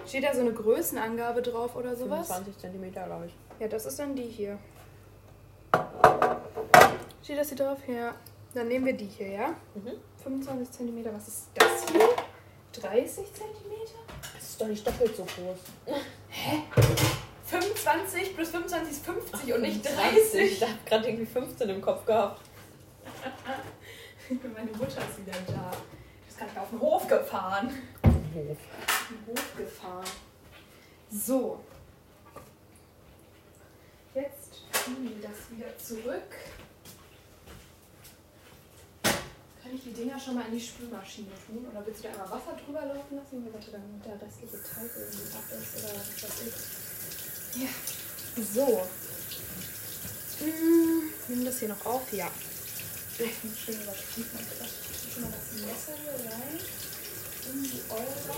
Steht 0.06 0.24
da 0.24 0.34
so 0.34 0.40
eine 0.40 0.52
Größenangabe 0.52 1.42
drauf 1.42 1.74
oder 1.76 1.96
sowas? 1.96 2.28
25 2.28 2.58
cm, 2.58 2.92
glaube 2.92 3.26
ich. 3.26 3.34
Ja, 3.60 3.68
das 3.68 3.86
ist 3.86 3.98
dann 3.98 4.14
die 4.14 4.22
hier. 4.22 4.58
Steht 7.22 7.38
das 7.38 7.48
hier 7.48 7.58
drauf? 7.58 7.78
Ja. 7.88 8.14
Dann 8.54 8.68
nehmen 8.68 8.86
wir 8.86 8.92
die 8.92 9.06
hier, 9.06 9.28
ja? 9.28 9.48
Mhm. 9.74 9.92
25 10.22 10.70
cm. 10.70 11.04
Was 11.12 11.28
ist 11.28 11.48
das 11.54 11.90
hier? 11.90 12.08
30 12.80 13.14
cm? 13.34 13.72
Das 14.34 14.42
ist 14.42 14.60
doch 14.60 14.66
nicht 14.66 14.86
doppelt 14.86 15.16
so 15.16 15.24
groß. 15.24 15.58
25 17.46 18.34
plus 18.34 18.48
25 18.50 18.90
ist 18.90 19.04
50 19.04 19.54
und 19.54 19.60
nicht 19.62 19.84
30. 19.84 20.34
Ich 20.34 20.58
30. 20.58 20.62
habe 20.62 20.78
gerade 20.84 21.08
irgendwie 21.08 21.26
15 21.26 21.68
im 21.68 21.80
Kopf 21.80 22.04
gehabt. 22.04 22.40
Meine 24.30 24.70
Mutter 24.72 24.86
ist 24.86 25.18
wieder 25.18 25.38
da. 25.46 25.70
Die 26.24 26.28
ist 26.28 26.38
gerade 26.38 26.60
auf 26.60 26.70
den 26.70 26.80
Hof 26.80 27.06
gefahren. 27.06 27.70
Hof. 28.36 28.58
Den 29.10 29.26
Hof 29.26 29.56
gefahren. 29.56 30.06
So. 31.10 31.64
Jetzt 34.14 34.62
tun 34.72 34.96
wir 35.02 35.28
das 35.28 35.50
wieder 35.50 35.76
zurück. 35.78 36.30
Kann 39.02 39.74
ich 39.74 39.82
die 39.82 39.92
Dinger 39.92 40.18
schon 40.18 40.34
mal 40.36 40.46
in 40.46 40.52
die 40.52 40.60
Spülmaschine 40.60 41.32
tun? 41.46 41.66
Oder 41.70 41.84
willst 41.84 42.04
du 42.04 42.08
da 42.08 42.12
einmal 42.12 42.30
Wasser 42.30 42.56
drüber 42.64 42.86
laufen 42.86 43.16
lassen? 43.16 43.48
Warte, 43.52 43.70
dann 43.72 44.02
der 44.04 44.20
restliche 44.20 44.62
Teig 44.62 44.90
irgendwie 44.96 45.34
ab 45.34 45.44
ist 45.50 45.84
oder 45.84 45.94
was 45.94 46.22
weiß 46.22 46.42
ich. 46.46 47.62
Ja. 47.62 47.68
So. 48.42 48.86
Hm, 50.38 51.10
nimm 51.28 51.44
das 51.44 51.58
hier 51.58 51.68
noch 51.68 51.86
auf? 51.86 52.12
Ja. 52.12 52.30
Ich 53.18 53.44
muss 53.44 53.58
schön 53.58 53.82
überprüfen. 53.82 54.38
Ich 54.38 55.12
schon 55.12 55.22
mal 55.22 55.32
das 55.32 55.52
Messer 55.60 55.94
hier 56.02 56.30
rein. 56.30 56.60
In 57.52 57.62
die 57.62 57.82
Euro. 57.90 58.36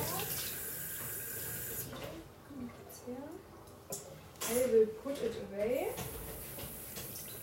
I 4.50 4.72
will 4.72 4.86
put 5.02 5.18
it 5.22 5.34
away. 5.52 5.88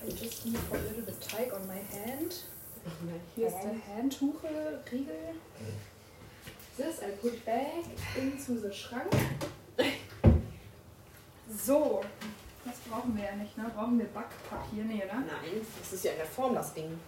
I 0.03 0.09
just 0.11 0.45
need 0.45 0.57
a 0.71 0.77
little 0.77 1.03
bit 1.03 1.21
teig 1.21 1.53
on 1.53 1.67
my 1.67 1.79
hand. 1.91 2.45
Hier 3.35 3.47
ist 3.47 3.57
der 3.63 3.95
Handtuche-Riegel. 3.95 5.35
This 6.77 7.01
I 7.01 7.11
put 7.21 7.45
back 7.45 7.85
into 8.15 8.59
the 8.59 8.71
Schrank. 8.73 9.11
So, 11.63 12.03
das 12.63 12.75
brauchen 12.89 13.15
wir 13.15 13.25
ja 13.25 13.35
nicht, 13.35 13.57
ne? 13.57 13.71
Brauchen 13.75 13.97
wir 13.97 14.05
Backpapier? 14.07 14.83
Nee, 14.83 14.97
ne? 14.97 15.05
Nein, 15.07 15.65
das 15.79 15.93
ist 15.93 16.03
ja 16.03 16.11
in 16.11 16.17
der 16.17 16.25
Form 16.25 16.53
das 16.55 16.73
Ding. 16.73 16.99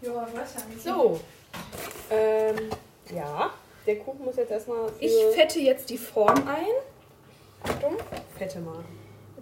Ja, 0.00 0.14
weiß 0.34 0.54
ja 0.58 0.64
nicht. 0.66 0.82
So. 0.82 1.20
Ähm, 2.10 2.70
ja. 3.10 3.52
Der 3.86 3.98
Kuchen 3.98 4.24
muss 4.24 4.36
jetzt 4.36 4.50
erstmal 4.50 4.90
Ich 4.98 5.12
fette 5.34 5.60
jetzt 5.60 5.90
die 5.90 5.98
Form 5.98 6.48
ein. 6.48 6.66
Achtung. 7.62 7.96
fette 8.38 8.60
mal. 8.60 8.84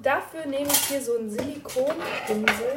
Dafür 0.03 0.47
nehme 0.47 0.67
ich 0.67 0.87
hier 0.89 1.01
so 1.01 1.17
einen 1.17 1.31
Silikonpinsel. 1.31 2.77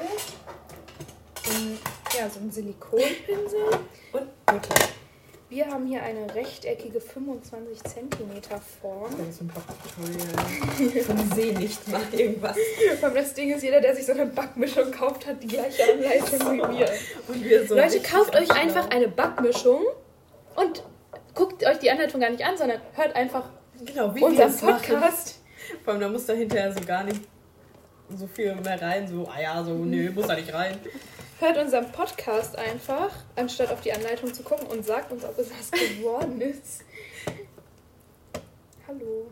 Ja, 2.17 2.29
so 2.29 2.39
einen 2.39 2.51
Silikonpinsel. 2.51 3.65
Und 4.11 4.45
Butter. 4.45 4.75
Wir 5.49 5.67
haben 5.67 5.85
hier 5.87 6.01
eine 6.03 6.33
rechteckige 6.33 6.99
25 6.99 7.83
cm 7.83 8.41
Form. 8.81 9.11
Das 9.17 9.27
ist 9.27 9.41
ein 9.41 9.51
Backtutorial. 9.53 11.03
Von 11.03 11.31
See 11.35 11.51
nicht 11.51 11.87
mal 11.87 12.01
irgendwas. 12.11 12.57
Aber 13.01 13.15
das 13.15 13.33
Ding 13.33 13.51
ist, 13.53 13.63
jeder, 13.63 13.79
der 13.79 13.95
sich 13.95 14.05
so 14.05 14.11
eine 14.11 14.25
Backmischung 14.25 14.91
kauft, 14.91 15.25
hat 15.25 15.41
die 15.41 15.47
gleiche 15.47 15.83
Anleitung 15.83 16.39
wie 16.51 16.79
wir. 16.79 16.89
Und 17.27 17.43
wir 17.43 17.67
so 17.67 17.75
Leute, 17.75 18.01
kauft 18.01 18.35
euch 18.35 18.51
einfach 18.51 18.89
eine 18.89 19.07
Backmischung 19.07 19.83
und 20.55 20.83
guckt 21.35 21.63
euch 21.65 21.77
die 21.79 21.91
Anleitung 21.91 22.21
gar 22.21 22.29
nicht 22.31 22.43
an, 22.43 22.57
sondern 22.57 22.81
hört 22.93 23.15
einfach 23.15 23.43
Genau, 23.83 24.15
wie 24.15 24.23
unseren 24.23 24.49
es 24.49 24.61
machen. 24.61 24.79
Podcast. 24.79 25.39
Vor 25.83 25.93
allem, 25.93 26.01
da 26.01 26.09
muss 26.09 26.25
da 26.25 26.33
hinterher 26.33 26.71
so 26.71 26.79
gar 26.81 27.03
nicht 27.03 27.21
so 28.15 28.25
viel 28.27 28.55
mehr 28.55 28.81
rein. 28.81 29.07
So, 29.07 29.27
ah 29.27 29.41
ja, 29.41 29.63
so, 29.63 29.73
nö, 29.73 30.11
muss 30.15 30.27
da 30.27 30.35
nicht 30.35 30.53
rein. 30.53 30.79
Hört 31.39 31.57
unseren 31.57 31.91
Podcast 31.91 32.57
einfach, 32.57 33.11
anstatt 33.35 33.71
auf 33.71 33.81
die 33.81 33.91
Anleitung 33.91 34.33
zu 34.33 34.43
gucken 34.43 34.67
und 34.67 34.85
sagt 34.85 35.11
uns, 35.11 35.25
ob 35.25 35.37
es 35.37 35.51
was 35.51 35.71
geworden 35.97 36.39
ist. 36.39 36.83
Hallo. 38.87 39.29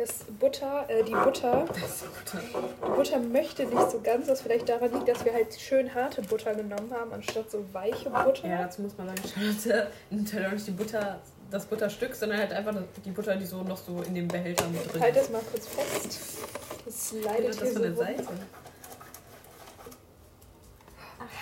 Das 0.00 0.24
Butter, 0.38 0.86
äh, 0.88 1.04
die 1.04 1.12
Butter, 1.12 1.66
Das 1.68 1.76
ist 1.76 2.04
Butter. 2.24 2.42
die 2.42 2.90
Butter 2.96 3.18
möchte 3.18 3.66
nicht 3.66 3.90
so 3.90 4.00
ganz, 4.00 4.28
was 4.28 4.40
vielleicht 4.40 4.66
daran 4.66 4.90
liegt, 4.94 5.06
dass 5.08 5.22
wir 5.26 5.34
halt 5.34 5.52
schön 5.60 5.94
harte 5.94 6.22
Butter 6.22 6.54
genommen 6.54 6.90
haben, 6.90 7.12
anstatt 7.12 7.50
so 7.50 7.62
weiche 7.74 8.08
Butter. 8.08 8.48
Ja, 8.48 8.62
dazu 8.62 8.80
muss 8.80 8.96
man 8.96 9.08
sagen, 9.08 9.20
halt 9.36 10.46
auch 10.46 10.52
nicht 10.52 10.66
die 10.66 10.70
Butter, 10.70 11.20
das 11.50 11.66
Butterstück, 11.66 12.14
sondern 12.14 12.38
halt 12.38 12.50
einfach 12.50 12.74
die 13.04 13.10
Butter, 13.10 13.36
die 13.36 13.44
so 13.44 13.62
noch 13.62 13.76
so 13.76 14.00
in 14.00 14.14
dem 14.14 14.26
Behälter 14.26 14.66
mit 14.68 14.90
drin 14.90 15.02
Halt 15.02 15.16
ist. 15.16 15.24
das 15.24 15.30
mal 15.32 15.42
kurz 15.50 15.66
fest. 15.66 16.38
Das 16.86 17.12
leidet 17.22 17.48
das 17.50 17.58
hier 17.58 17.66
von 17.66 17.74
so 17.74 17.80
der 17.82 17.90
rum. 17.90 17.98
Seite. 17.98 18.28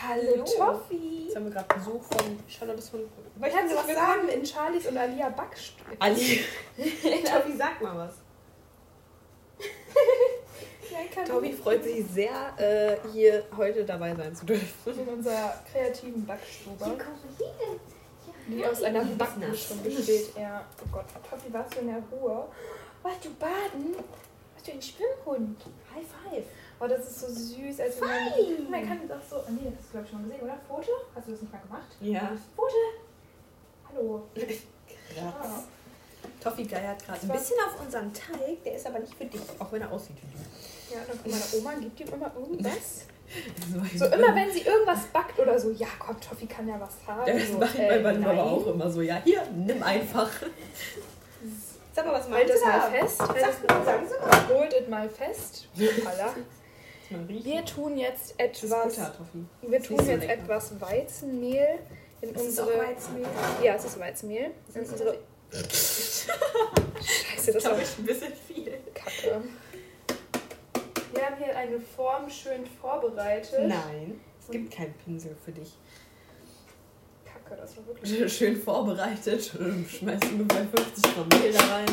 Hallo. 0.08 0.44
Toffi. 0.44 1.26
Jetzt 1.26 1.36
haben 1.36 1.44
wir 1.44 1.52
gerade 1.52 1.74
Besuch 1.76 2.02
von 2.02 2.38
Charlotte 2.48 2.82
von. 2.82 3.00
Möchten 3.38 3.68
Sie 3.68 3.74
was 3.76 3.86
sagen? 3.86 4.28
in 4.34 4.44
Charlies 4.44 4.86
und 4.86 4.96
Alia 4.98 5.28
Backstube. 5.28 5.96
Ali. 6.00 6.40
Tobi, 6.76 7.56
sag 7.56 7.80
mal 7.80 7.96
was. 7.96 8.14
Kann 11.18 11.26
Tobi 11.26 11.52
freut 11.52 11.82
sich 11.82 12.06
sehr, 12.06 12.30
äh, 12.58 12.96
hier 13.12 13.42
heute 13.56 13.84
dabei 13.84 14.14
sein 14.14 14.34
zu 14.34 14.46
dürfen. 14.46 15.00
in 15.00 15.08
unserer 15.08 15.54
kreativen 15.70 16.24
Backstube, 16.24 16.96
die 18.46 18.64
aus 18.64 18.82
einer 18.82 19.04
Backmischung 19.04 19.82
besteht. 19.82 20.36
Ja, 20.36 20.64
oh 20.80 20.88
Gott, 20.92 21.06
Toffi, 21.28 21.52
warst 21.52 21.74
du 21.74 21.80
in 21.80 21.88
der 21.88 22.02
Ruhe? 22.12 22.46
Warst 23.02 23.24
du 23.24 23.34
baden? 23.34 23.96
Warst 24.54 24.68
du 24.68 24.72
ein 24.72 24.82
Schwimmhund? 24.82 25.60
High 25.94 26.04
five. 26.06 26.44
Oh, 26.80 26.86
das 26.86 27.08
ist 27.08 27.20
so 27.20 27.26
süß. 27.26 27.80
Also 27.80 28.04
man, 28.04 28.70
man 28.70 28.86
kann 28.86 29.00
jetzt 29.02 29.12
auch 29.12 29.28
so. 29.28 29.36
Oh 29.38 29.50
nee, 29.50 29.70
das 29.70 29.74
hast 29.78 29.88
du 29.88 29.90
glaube 29.90 30.04
ich 30.04 30.10
schon 30.10 30.22
mal 30.22 30.28
gesehen, 30.28 30.44
oder? 30.44 30.58
Foto? 30.68 30.92
Hast 31.16 31.26
du 31.26 31.32
das 31.32 31.40
nicht 31.42 31.52
mal 31.52 31.62
gemacht? 31.62 31.96
Ja. 32.00 32.32
Foto? 32.54 32.74
Hallo. 33.88 34.22
Krass. 34.34 35.64
Toffi 36.40 36.64
geiert 36.64 37.04
gerade 37.04 37.20
ein 37.20 37.28
bisschen 37.28 37.56
auf 37.66 37.80
unseren 37.80 38.12
Teig, 38.14 38.62
der 38.64 38.76
ist 38.76 38.86
aber 38.86 39.00
nicht 39.00 39.14
für 39.14 39.24
dich, 39.24 39.40
auch 39.58 39.72
wenn 39.72 39.82
er 39.82 39.90
aussieht 39.90 40.16
wie 40.16 40.38
du. 40.38 40.44
Ja, 40.92 41.00
dann 41.06 41.18
guck, 41.22 41.32
meine 41.32 41.44
Oma 41.58 41.72
gibt 41.80 42.00
ihm 42.00 42.08
immer 42.14 42.32
irgendwas. 42.38 43.04
So, 43.94 44.06
immer 44.06 44.34
wenn 44.34 44.50
sie 44.50 44.62
irgendwas 44.62 45.04
backt 45.12 45.38
oder 45.38 45.58
so, 45.58 45.70
ja 45.70 45.86
komm, 45.98 46.18
Toffi 46.20 46.46
kann 46.46 46.66
ja 46.66 46.80
was 46.80 46.94
haben. 47.06 47.26
Das 47.26 47.48
so, 47.48 47.58
macht 47.58 47.78
äh, 47.78 47.86
mein 47.86 48.02
Mann 48.02 48.24
aber 48.24 48.32
nein. 48.34 48.42
auch 48.44 48.66
immer 48.68 48.90
so. 48.90 49.02
Ja, 49.02 49.20
hier, 49.22 49.42
nimm 49.54 49.82
einfach. 49.82 50.30
Sag 51.94 52.06
mal, 52.06 52.12
was 52.14 52.22
Halt 52.22 52.30
meinst 52.30 52.54
das 52.54 52.60
du 52.60 52.66
mal 52.66 52.78
da? 52.78 52.90
fest. 52.90 53.18
Sag, 53.18 53.26
sagen 53.26 53.38
das, 53.68 54.10
Sie 54.10 54.48
mal. 54.48 54.58
holt 54.58 54.72
es 54.72 54.88
mal 54.88 55.08
fest. 55.10 55.68
Hoppala. 55.78 56.34
Wir 57.26 57.64
tun 57.64 57.96
jetzt 57.96 58.34
Das 58.38 58.48
ist 58.48 58.64
etwas. 58.64 58.96
Butter, 58.96 59.12
Toffi. 59.16 59.44
Wir 59.62 59.78
Ist 59.78 59.86
tun 59.86 59.96
jetzt 59.96 60.08
lecker. 60.20 60.32
etwas 60.34 60.80
Weizenmehl 60.80 61.78
in 62.20 62.34
Ist 62.34 62.40
unsere. 62.42 62.78
Weizenmehl? 62.78 63.26
Ja, 63.62 63.74
es 63.74 63.84
ist 63.84 63.98
Weizenmehl. 63.98 64.50
In 64.74 64.82
Ist 64.82 64.92
unsere. 64.92 65.18
Scheiße, 65.52 67.52
das 67.52 67.64
war 67.64 67.72
glaube 67.72 67.82
ich 67.82 67.98
ein 67.98 68.04
bisschen 68.04 68.32
viel. 68.46 68.78
Kacke. 68.94 69.40
Wir 71.18 71.26
haben 71.26 71.36
hier 71.42 71.56
eine 71.56 71.80
Form 71.80 72.30
schön 72.30 72.64
vorbereitet. 72.80 73.66
Nein, 73.66 74.20
es 74.40 74.48
gibt 74.50 74.72
keinen 74.72 74.94
Pinsel 75.04 75.36
für 75.44 75.50
dich. 75.50 75.72
Kacke, 77.24 77.60
das 77.60 77.76
war 77.76 77.86
wirklich. 77.88 78.32
Schön 78.32 78.56
vorbereitet. 78.56 79.52
Schmeißt 79.88 80.24
ungefähr 80.26 80.64
50 80.76 81.14
Gramm 81.14 81.28
Mehl 81.40 81.52
da 81.52 81.58
rein. 81.74 81.86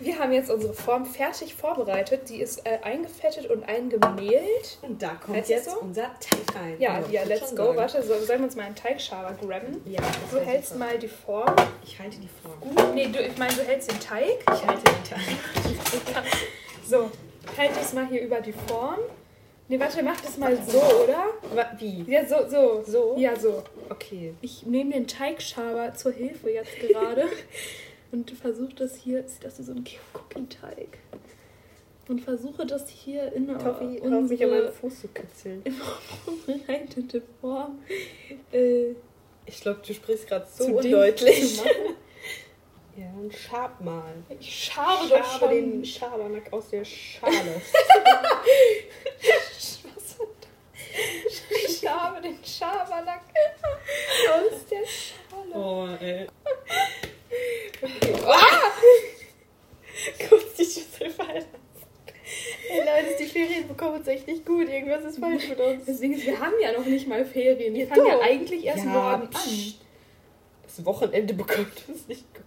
Wir 0.00 0.16
haben 0.16 0.32
jetzt 0.32 0.48
unsere 0.48 0.72
Form 0.74 1.04
fertig 1.04 1.56
vorbereitet. 1.56 2.28
Die 2.28 2.40
ist 2.40 2.64
äh, 2.64 2.78
eingefettet 2.84 3.50
und 3.50 3.64
eingemehlt. 3.68 4.78
Und 4.82 5.02
da 5.02 5.08
kommt 5.16 5.38
Heißt 5.38 5.50
jetzt 5.50 5.70
so? 5.70 5.80
unser 5.80 6.04
Teig 6.20 6.54
rein. 6.54 6.76
Ja, 6.78 6.94
Also, 6.94 7.10
ja, 7.10 7.22
ich 7.22 7.28
let's 7.30 7.50
go. 7.50 7.56
sagen. 7.64 7.76
Warte, 7.78 8.02
so, 8.04 8.14
sollen 8.20 8.38
wir 8.38 8.44
uns 8.46 8.54
mal 8.54 8.62
einen 8.66 8.76
Teigschaber 8.76 9.32
grabben? 9.44 9.80
Ja, 9.86 10.00
Du 10.30 10.38
hältst 10.38 10.76
mal 10.76 10.96
die 11.00 11.08
Form. 11.08 11.52
Ich 11.82 11.98
halte 11.98 12.18
die 12.20 12.28
Form. 12.28 12.60
Gut. 12.60 12.94
Nee, 12.94 13.08
du, 13.08 13.18
ich 13.20 13.36
meine, 13.38 13.52
du 13.54 13.62
hältst 13.64 13.90
den 13.90 13.98
Teig. 13.98 14.38
Ich 14.54 14.64
halte 14.64 14.84
den 14.84 15.02
Teig. 15.04 16.24
So, 16.88 17.10
halt 17.56 17.70
das 17.76 17.92
mal 17.92 18.06
hier 18.06 18.22
über 18.22 18.40
die 18.40 18.52
Form. 18.52 18.98
Nee, 19.68 19.78
warte, 19.78 20.02
mach 20.02 20.18
das 20.20 20.38
mal 20.38 20.56
so, 20.66 20.78
oder? 20.78 21.26
Wie? 21.78 22.02
Ja, 22.10 22.26
so, 22.26 22.48
so. 22.48 22.82
So? 22.86 23.16
Ja, 23.18 23.38
so. 23.38 23.62
Okay. 23.90 24.32
Ich 24.40 24.64
nehme 24.64 24.92
den 24.92 25.06
Teigschaber 25.06 25.94
zur 25.94 26.12
Hilfe 26.12 26.50
jetzt 26.50 26.74
gerade 26.78 27.26
und 28.12 28.30
versuche 28.30 28.74
das 28.74 28.96
hier, 28.96 29.28
sieht 29.28 29.44
das 29.44 29.58
so 29.58 29.72
ein 29.72 29.84
Cookie-Teig. 30.14 30.98
Und 32.08 32.22
versuche 32.22 32.64
das 32.64 32.88
hier 32.88 33.30
in 33.34 33.46
Toffi, 33.46 34.00
hör 34.02 34.18
auf 34.18 34.30
mich 34.30 34.42
an 34.42 34.48
meinem 34.48 34.60
unsere 34.60 34.72
Fuß 34.72 35.00
zu 35.02 35.08
kitzeln. 35.08 35.62
vorbereitete 36.24 37.22
Form 37.42 37.78
äh, 38.50 38.92
Ich 39.44 39.60
glaube, 39.60 39.80
du 39.86 39.92
sprichst 39.92 40.26
gerade 40.26 40.46
so 40.50 40.64
undeutlich. 40.64 41.60
Ja, 42.98 43.06
und 43.16 43.32
schab 43.32 43.80
mal. 43.80 44.12
Ich 44.40 44.64
schabe 44.64 45.08
doch 45.08 45.24
Schabe 45.24 45.38
schon. 45.38 45.50
den 45.50 45.84
Schabernack 45.84 46.52
aus 46.52 46.68
der 46.70 46.84
Schale. 46.84 47.62
Ich 51.50 51.78
schabe 51.78 52.20
den 52.20 52.38
Schabernack 52.44 53.22
aus 54.32 54.66
der 54.68 54.84
Schale. 54.84 55.54
oh, 55.54 55.88
ey. 56.00 56.26
Ah! 58.26 58.72
Kurz 60.28 60.54
die 60.54 60.64
Schüssel 60.64 61.10
fallen. 61.10 61.44
Ey 62.68 62.78
Leute, 62.80 63.16
die 63.20 63.26
Ferien 63.26 63.68
bekommen 63.68 63.98
uns 63.98 64.08
echt 64.08 64.26
nicht 64.26 64.44
gut. 64.44 64.68
Irgendwas 64.68 65.04
ist 65.04 65.20
falsch 65.20 65.48
mit 65.48 65.60
uns. 65.60 65.84
Deswegen, 65.86 66.20
wir 66.20 66.40
haben 66.40 66.54
ja 66.60 66.72
noch 66.72 66.84
nicht 66.84 67.06
mal 67.06 67.24
Ferien. 67.24 67.74
Die 67.74 67.86
fangen 67.86 68.06
ja 68.06 68.14
doch. 68.14 68.22
eigentlich 68.24 68.64
erst 68.64 68.84
Ja, 68.84 68.90
morgen 68.90 69.28
an. 69.28 69.74
Das 70.64 70.84
Wochenende 70.84 71.34
bekommt 71.34 71.88
uns 71.88 72.08
nicht 72.08 72.34
gut. 72.34 72.44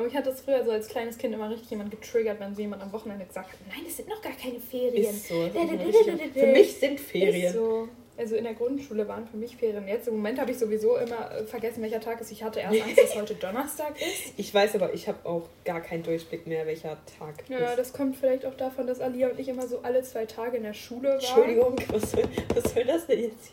Und 0.00 0.06
mich 0.06 0.16
hat 0.16 0.26
das 0.26 0.40
früher 0.40 0.64
so 0.64 0.70
als 0.70 0.88
kleines 0.88 1.18
Kind 1.18 1.34
immer 1.34 1.50
richtig 1.50 1.70
jemand 1.70 1.90
getriggert, 1.90 2.40
wenn 2.40 2.54
so 2.54 2.60
jemand 2.62 2.82
am 2.82 2.90
Wochenende 2.92 3.26
gesagt 3.26 3.52
hat, 3.52 3.58
nein, 3.68 3.84
es 3.86 3.98
sind 3.98 4.08
noch 4.08 4.22
gar 4.22 4.32
keine 4.32 4.58
Ferien. 4.58 5.14
Ist 5.14 5.28
so. 5.28 5.48
Für 5.50 6.46
mich 6.46 6.74
sind 6.76 6.94
Ist 6.94 7.04
Ferien. 7.10 7.52
so. 7.52 7.88
Also 8.16 8.36
in 8.36 8.44
der 8.44 8.52
Grundschule 8.54 9.08
waren 9.08 9.26
für 9.26 9.36
mich 9.36 9.56
Ferien. 9.56 9.86
Jetzt 9.88 10.08
im 10.08 10.14
Moment 10.16 10.38
habe 10.40 10.50
ich 10.50 10.58
sowieso 10.58 10.96
immer 10.96 11.30
äh, 11.34 11.44
vergessen, 11.44 11.82
welcher 11.82 12.00
Tag 12.00 12.20
ist. 12.20 12.30
Ich 12.30 12.42
hatte 12.42 12.60
erst 12.60 12.82
Angst, 12.82 12.98
dass 12.98 13.14
heute 13.16 13.34
Donnerstag 13.34 13.94
ist. 14.00 14.34
Ich 14.36 14.52
weiß 14.52 14.74
aber, 14.74 14.92
ich 14.92 15.08
habe 15.08 15.26
auch 15.28 15.48
gar 15.64 15.80
keinen 15.80 16.02
Durchblick 16.02 16.46
mehr, 16.46 16.66
welcher 16.66 16.98
Tag 17.18 17.44
Ja, 17.48 17.70
ist. 17.70 17.78
das 17.78 17.92
kommt 17.94 18.16
vielleicht 18.16 18.44
auch 18.44 18.54
davon, 18.54 18.86
dass 18.86 19.00
Alia 19.00 19.28
und 19.28 19.38
ich 19.40 19.48
immer 19.48 19.66
so 19.66 19.80
alle 19.80 20.02
zwei 20.02 20.26
Tage 20.26 20.58
in 20.58 20.62
der 20.64 20.74
Schule 20.74 21.08
waren. 21.08 21.18
Entschuldigung, 21.18 21.76
was 21.88 22.10
soll, 22.10 22.24
was 22.54 22.72
soll 22.74 22.84
das 22.84 23.06
denn 23.06 23.20
jetzt 23.20 23.52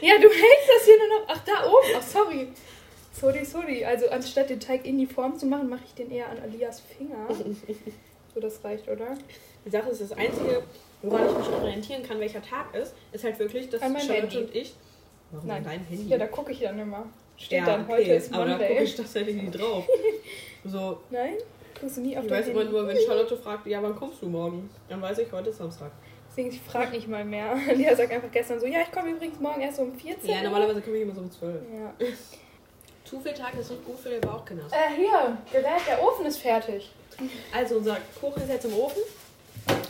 hier? 0.00 0.08
Ja, 0.08 0.16
du 0.16 0.28
hältst 0.28 0.68
das 0.76 0.84
hier 0.86 0.96
nur 0.98 1.08
noch. 1.20 1.26
Ach, 1.28 1.44
da 1.44 1.66
oben. 1.66 1.94
Ach, 1.96 2.02
sorry. 2.02 2.48
Sorry, 3.20 3.44
sorry. 3.44 3.84
Also 3.84 4.08
anstatt 4.10 4.50
den 4.50 4.60
Teig 4.60 4.86
in 4.86 4.98
die 4.98 5.06
Form 5.06 5.36
zu 5.38 5.46
machen, 5.46 5.68
mache 5.68 5.82
ich 5.86 5.94
den 5.94 6.10
eher 6.10 6.28
an 6.28 6.38
Alias 6.40 6.80
Finger. 6.80 7.28
So, 8.34 8.40
das 8.40 8.62
reicht, 8.62 8.86
oder? 8.88 9.16
Die 9.64 9.70
Sache 9.70 9.88
ist, 9.88 10.02
das 10.02 10.12
Einzige, 10.12 10.62
woran 11.02 11.26
ich 11.28 11.38
mich 11.38 11.48
orientieren 11.48 12.02
kann, 12.02 12.20
welcher 12.20 12.42
Tag 12.42 12.74
ist, 12.74 12.94
ist 13.10 13.24
halt 13.24 13.38
wirklich, 13.38 13.70
dass 13.70 13.80
Charlotte 13.80 14.12
Handy. 14.12 14.36
und 14.36 14.54
ich... 14.54 14.74
Warum 15.30 15.48
Nein. 15.48 15.64
dein 15.64 15.80
Handy? 15.86 16.08
Ja, 16.08 16.18
da 16.18 16.26
gucke 16.26 16.52
ich 16.52 16.60
dann 16.60 16.78
immer. 16.78 17.06
Steht 17.38 17.60
Ja, 17.60 17.64
dann, 17.66 17.84
okay, 17.84 17.92
heute 17.92 18.12
ist 18.12 18.32
aber 18.32 18.44
da 18.44 18.52
gucke 18.52 18.64
Monday. 18.64 18.84
ich 18.84 18.94
tatsächlich 18.94 19.50
drauf. 19.50 19.84
So, 20.64 20.98
Nein? 21.10 21.34
Guckst 21.80 21.96
du 21.96 22.00
nie 22.02 22.18
auf 22.18 22.24
ich 22.26 22.30
weiß 22.30 22.48
immer 22.48 22.60
Handy? 22.60 22.72
nur, 22.74 22.86
wenn 22.86 22.96
Charlotte 22.98 23.36
fragt, 23.36 23.66
ja, 23.66 23.82
wann 23.82 23.96
kommst 23.96 24.20
du 24.22 24.26
morgen? 24.26 24.68
Dann 24.88 25.00
weiß 25.00 25.18
ich, 25.18 25.32
heute 25.32 25.48
ist 25.48 25.56
Samstag. 25.56 25.90
Deswegen, 26.28 26.50
ich 26.50 26.60
frage 26.60 26.90
nicht 26.90 27.08
mal 27.08 27.24
mehr. 27.24 27.56
Lia 27.74 27.96
sagt 27.96 28.12
einfach 28.12 28.30
gestern 28.30 28.60
so, 28.60 28.66
ja, 28.66 28.80
ich 28.82 28.92
komme 28.92 29.10
übrigens 29.10 29.40
morgen 29.40 29.62
erst 29.62 29.78
um 29.80 29.94
14 29.94 30.28
Ja, 30.30 30.42
normalerweise 30.42 30.82
komme 30.82 30.96
ich 30.96 31.02
immer 31.02 31.14
so 31.14 31.22
um 31.22 31.30
12. 31.30 31.62
Ja. 31.72 32.06
Zu 33.08 33.20
viel 33.20 33.32
Tag 33.34 33.54
ist 33.58 33.70
nicht 33.70 33.84
gut 33.84 33.98
für 33.98 34.10
den 34.10 34.20
Bauchknast. 34.20 34.74
Äh, 34.74 34.94
hier, 34.96 35.38
Gerät, 35.50 35.80
der 35.88 36.02
Ofen 36.02 36.26
ist 36.26 36.38
fertig. 36.38 36.90
Also, 37.52 37.76
unser 37.76 37.96
Kuchen 38.20 38.42
ist 38.42 38.48
jetzt 38.48 38.64
im 38.66 38.74
Ofen. 38.74 39.02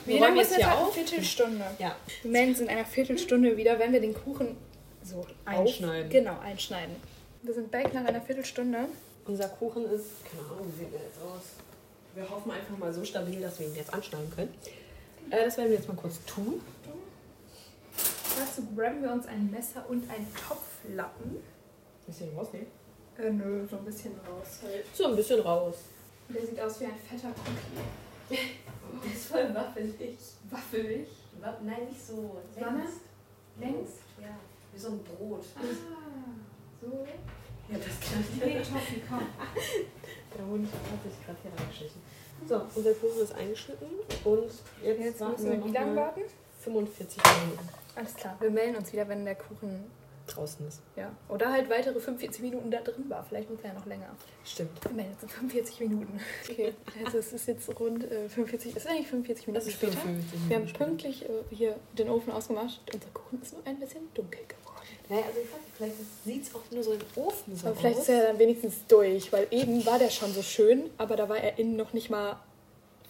Wie 0.06 0.14
Wir 0.14 0.20
lange 0.20 0.40
ist 0.40 0.50
jetzt 0.50 0.58
jetzt 0.58 0.58
hier 0.58 0.66
halt? 0.70 0.78
Eine 0.78 0.88
auf. 0.88 0.94
Viertelstunde. 0.94 1.64
Ja. 1.78 1.96
Wir 2.22 2.30
melden 2.30 2.50
uns 2.50 2.60
in 2.60 2.68
einer 2.68 2.84
Viertelstunde 2.84 3.56
wieder, 3.56 3.78
wenn 3.78 3.92
wir 3.92 4.00
den 4.00 4.14
Kuchen 4.14 4.56
so 5.02 5.18
auf- 5.20 5.26
Einschneiden. 5.44 6.10
Genau, 6.10 6.38
einschneiden. 6.40 6.96
Wir 7.42 7.54
sind 7.54 7.70
back 7.70 7.92
nach 7.94 8.04
einer 8.04 8.20
Viertelstunde. 8.20 8.86
Unser 9.26 9.48
Kuchen 9.48 9.84
ist, 9.90 10.06
keine 10.30 10.48
Ahnung, 10.48 10.72
wie 10.72 10.78
sieht 10.84 10.92
der 10.92 11.00
jetzt 11.00 11.18
aus? 11.22 11.42
Wir 12.14 12.28
hoffen 12.28 12.50
einfach 12.50 12.76
mal 12.78 12.92
so 12.92 13.04
stabil, 13.04 13.40
dass 13.40 13.58
wir 13.60 13.66
ihn 13.66 13.74
jetzt 13.76 13.92
anschneiden 13.92 14.32
können. 14.34 14.54
Äh, 15.30 15.44
das 15.44 15.56
werden 15.58 15.68
wir 15.70 15.76
jetzt 15.76 15.88
mal 15.88 15.96
kurz 15.96 16.24
tun. 16.24 16.60
Dazu 18.38 18.62
grabben 18.74 19.02
wir 19.02 19.12
uns 19.12 19.26
ein 19.26 19.50
Messer 19.50 19.84
und 19.88 20.08
einen 20.10 20.26
Topflappen. 20.34 21.36
Bisschen 22.06 22.34
rausnehmen. 22.36 22.68
Äh, 23.18 23.30
nö, 23.30 23.66
so 23.68 23.76
ein 23.78 23.84
bisschen 23.84 24.12
raus. 24.26 24.60
Halt. 24.62 24.84
So 24.94 25.06
ein 25.06 25.16
bisschen 25.16 25.40
raus. 25.40 25.74
Der 26.28 26.46
sieht 26.46 26.60
aus 26.60 26.80
wie 26.80 26.84
ein 26.86 26.92
fetter 27.08 27.28
Cookie. 27.28 28.38
Der 29.04 29.12
ist 29.12 29.26
voll 29.26 29.54
waffelig. 29.54 30.16
Waffelig. 30.50 31.08
Wa- 31.40 31.58
Nein, 31.64 31.86
nicht 31.88 32.06
so. 32.06 32.36
Wanne? 32.58 32.84
Längs? 33.60 33.90
Ja, 34.20 34.36
wie 34.72 34.78
so 34.78 34.88
ein 34.90 35.00
Brot. 35.04 35.44
Ah, 35.56 35.60
so. 36.80 37.06
Ja, 37.70 37.76
das 37.78 38.00
kann 38.10 38.24
ich 38.36 38.44
Nee, 38.44 38.58
Toffi, 38.60 39.02
komm. 39.08 39.20
Der 40.36 40.46
Hund 40.46 40.68
hat 40.72 41.02
sich 41.02 41.24
gerade 41.26 41.38
hier 41.42 41.52
reingeschlichen. 41.58 42.00
So, 42.48 42.62
unser 42.74 42.92
Kuchen 42.94 43.20
ist 43.22 43.34
eingeschnitten 43.34 43.88
und 44.24 44.44
jetzt, 44.82 45.00
Jetzt 45.00 45.20
warten 45.20 45.32
müssen 45.42 45.50
wir 45.50 45.64
wie 45.64 45.72
lange 45.74 45.96
warten? 45.96 46.20
45 46.60 47.16
Minuten 47.22 47.68
Alles 47.96 48.14
klar. 48.14 48.36
Wir 48.40 48.50
melden 48.50 48.76
uns 48.76 48.92
wieder, 48.92 49.08
wenn 49.08 49.24
der 49.24 49.34
Kuchen, 49.34 49.90
draußen 50.28 50.66
ist. 50.68 50.80
ja. 50.96 51.10
Oder 51.28 51.50
halt 51.52 51.68
weitere 51.68 51.98
45 51.98 52.40
Minuten 52.42 52.70
da 52.70 52.80
drin 52.80 53.04
war. 53.08 53.24
Vielleicht 53.28 53.48
wird 53.50 53.60
er 53.64 53.70
ja 53.72 53.78
noch 53.78 53.86
länger. 53.86 54.08
Stimmt. 54.44 54.70
Wir 54.84 54.92
melden 54.92 55.12
uns 55.14 55.22
in 55.24 55.28
45 55.28 55.80
Minuten. 55.80 56.20
Okay, 56.50 56.72
also 57.04 57.18
es 57.18 57.32
ist 57.32 57.48
jetzt 57.48 57.68
rund 57.80 58.04
äh, 58.10 58.28
45, 58.28 58.72
es 58.76 58.84
ist 58.84 58.88
eigentlich 58.88 59.08
45 59.08 59.46
Minuten 59.48 59.64
Das 59.64 59.66
ist 59.68 59.74
später. 59.78 59.98
55 59.98 60.32
Wir 60.32 60.38
haben 60.40 60.48
Minuten 60.62 60.68
später. 60.68 60.84
pünktlich 60.84 61.24
äh, 61.24 61.54
hier 61.54 61.76
den 61.98 62.08
Ofen 62.08 62.32
ausgemacht. 62.32 62.80
Unser 62.92 63.08
Kuchen 63.14 63.42
ist 63.42 63.52
nur 63.52 63.62
ein 63.66 63.78
bisschen 63.80 64.02
dunkel 64.14 64.40
geworden. 64.46 64.64
Naja, 65.10 65.22
also 65.26 65.38
ich 65.40 65.46
weiß 65.50 65.60
nicht, 65.60 65.76
vielleicht 65.76 65.94
sieht 66.24 66.42
es 66.42 66.54
auch 66.54 66.70
nur 66.70 66.82
so 66.82 66.92
im 66.92 67.00
Ofen 67.16 67.56
so 67.56 67.66
Aber 67.68 67.76
vielleicht 67.76 67.96
aus. 67.96 68.02
ist 68.02 68.08
er 68.10 68.26
dann 68.28 68.38
wenigstens 68.38 68.74
durch, 68.88 69.32
weil 69.32 69.46
eben 69.50 69.84
war 69.86 69.98
der 69.98 70.10
schon 70.10 70.32
so 70.32 70.42
schön, 70.42 70.90
aber 70.98 71.16
da 71.16 71.28
war 71.28 71.38
er 71.38 71.58
innen 71.58 71.76
noch 71.76 71.92
nicht 71.94 72.10
mal 72.10 72.36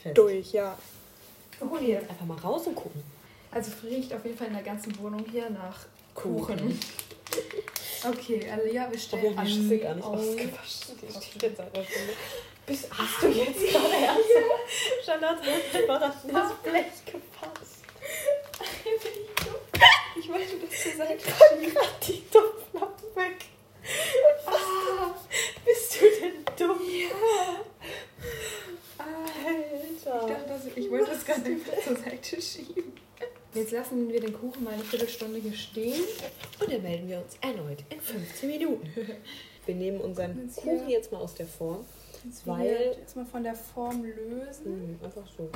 Fest. 0.00 0.16
durch, 0.16 0.52
ja. 0.52 0.78
Wir 1.58 1.68
holen 1.70 1.82
ihn 1.84 1.90
jetzt 1.90 2.08
einfach 2.10 2.24
mal 2.26 2.38
raus 2.38 2.66
und 2.68 2.76
gucken. 2.76 3.02
Also 3.50 3.72
es 3.72 3.82
riecht 3.90 4.12
auf 4.14 4.24
jeden 4.24 4.36
Fall 4.36 4.46
in 4.48 4.52
der 4.54 4.62
ganzen 4.62 4.96
Wohnung 4.98 5.24
hier 5.30 5.50
nach 5.50 5.86
Kuchen. 6.14 6.78
Okay, 8.04 8.48
Alia, 8.50 8.88
wir 8.90 8.96
Oh, 8.96 8.98
stellen 8.98 9.22
wir 9.22 9.36
haben 9.36 9.68
die 9.68 9.78
gar 9.78 9.94
nicht 9.94 10.04
ausgewaschen. 10.04 10.98
Die 11.02 11.12
steht 11.38 11.42
jetzt. 11.42 11.62
Bist, 12.66 12.86
hast 12.90 13.22
du 13.22 13.28
jetzt 13.28 13.60
gerade 13.60 13.94
ernsthaft? 13.94 14.68
Charlotte 15.04 15.42
hat 15.42 15.74
einfach 15.74 16.00
an 16.02 16.12
das 16.32 16.52
Blech 16.62 17.04
gepasst. 17.06 17.82
Ich 20.18 20.28
wollte 20.28 20.56
das 20.58 20.82
zur 20.82 20.92
Seite 20.92 21.14
Ich 21.62 21.74
grad 21.74 22.06
die 22.06 22.22
Topflappen 22.30 23.16
weg. 23.16 23.36
Ah, 24.46 25.14
bist 25.64 26.00
du 26.00 26.04
denn 26.20 26.44
dumm? 26.58 26.78
Ja. 26.86 27.60
Ich, 28.98 30.06
Alter. 30.12 30.26
dachte, 30.28 30.48
dass- 30.48 30.76
ich 30.76 30.90
wollte 30.90 31.10
das 31.12 31.24
gerade 31.24 31.44
einfach 31.46 31.72
zur 31.84 31.96
Seite 31.96 32.42
schieben. 32.42 32.92
Jetzt 33.58 33.72
lassen 33.72 34.08
wir 34.08 34.20
den 34.20 34.32
Kuchen 34.32 34.62
mal 34.64 34.72
eine 34.74 34.84
Viertelstunde 34.84 35.40
hier 35.40 35.52
stehen. 35.52 36.00
Und 36.60 36.72
dann 36.72 36.82
melden 36.82 37.08
wir 37.08 37.18
uns 37.18 37.36
erneut 37.40 37.78
in 37.90 38.00
15 38.00 38.48
Minuten. 38.48 38.88
Wir 39.66 39.74
nehmen 39.74 40.00
unseren 40.00 40.44
Jetzt 40.46 40.62
hier- 40.62 40.72
Kuchen 40.78 40.88
jetzt 40.88 41.12
mal 41.12 41.18
aus 41.18 41.34
der 41.34 41.46
Form. 41.46 41.84
Jetzt 42.24 42.46
Weil- 42.46 42.64
wir 42.70 42.98
erstmal 43.00 43.26
von 43.26 43.42
der 43.42 43.54
Form 43.54 44.02
lösen. 44.02 44.64
Hm, 44.64 44.98
einfach 45.04 45.24
so. 45.36 45.50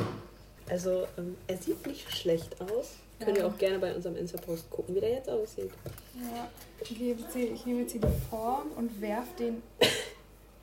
Also, 0.68 1.06
ähm, 1.16 1.34
er 1.46 1.56
sieht 1.56 1.86
nicht 1.86 2.14
schlecht 2.14 2.60
aus. 2.60 2.90
Könnt 3.20 3.38
ihr 3.38 3.44
Ja. 3.44 3.48
auch 3.48 3.56
gerne 3.56 3.78
bei 3.78 3.94
unserem 3.94 4.16
Insta-Post 4.16 4.68
gucken, 4.68 4.96
wie 4.96 5.00
der 5.00 5.12
jetzt 5.12 5.30
aussieht. 5.30 5.70
Ja. 6.14 6.46
Ich, 6.82 6.88
gebe 6.98 7.22
jetzt 7.22 7.32
hier, 7.32 7.52
ich 7.52 7.64
nehme 7.64 7.80
jetzt 7.82 7.92
hier 7.92 8.02
die 8.02 8.28
Form 8.28 8.70
und 8.76 9.00
werf 9.00 9.34
den. 9.38 9.62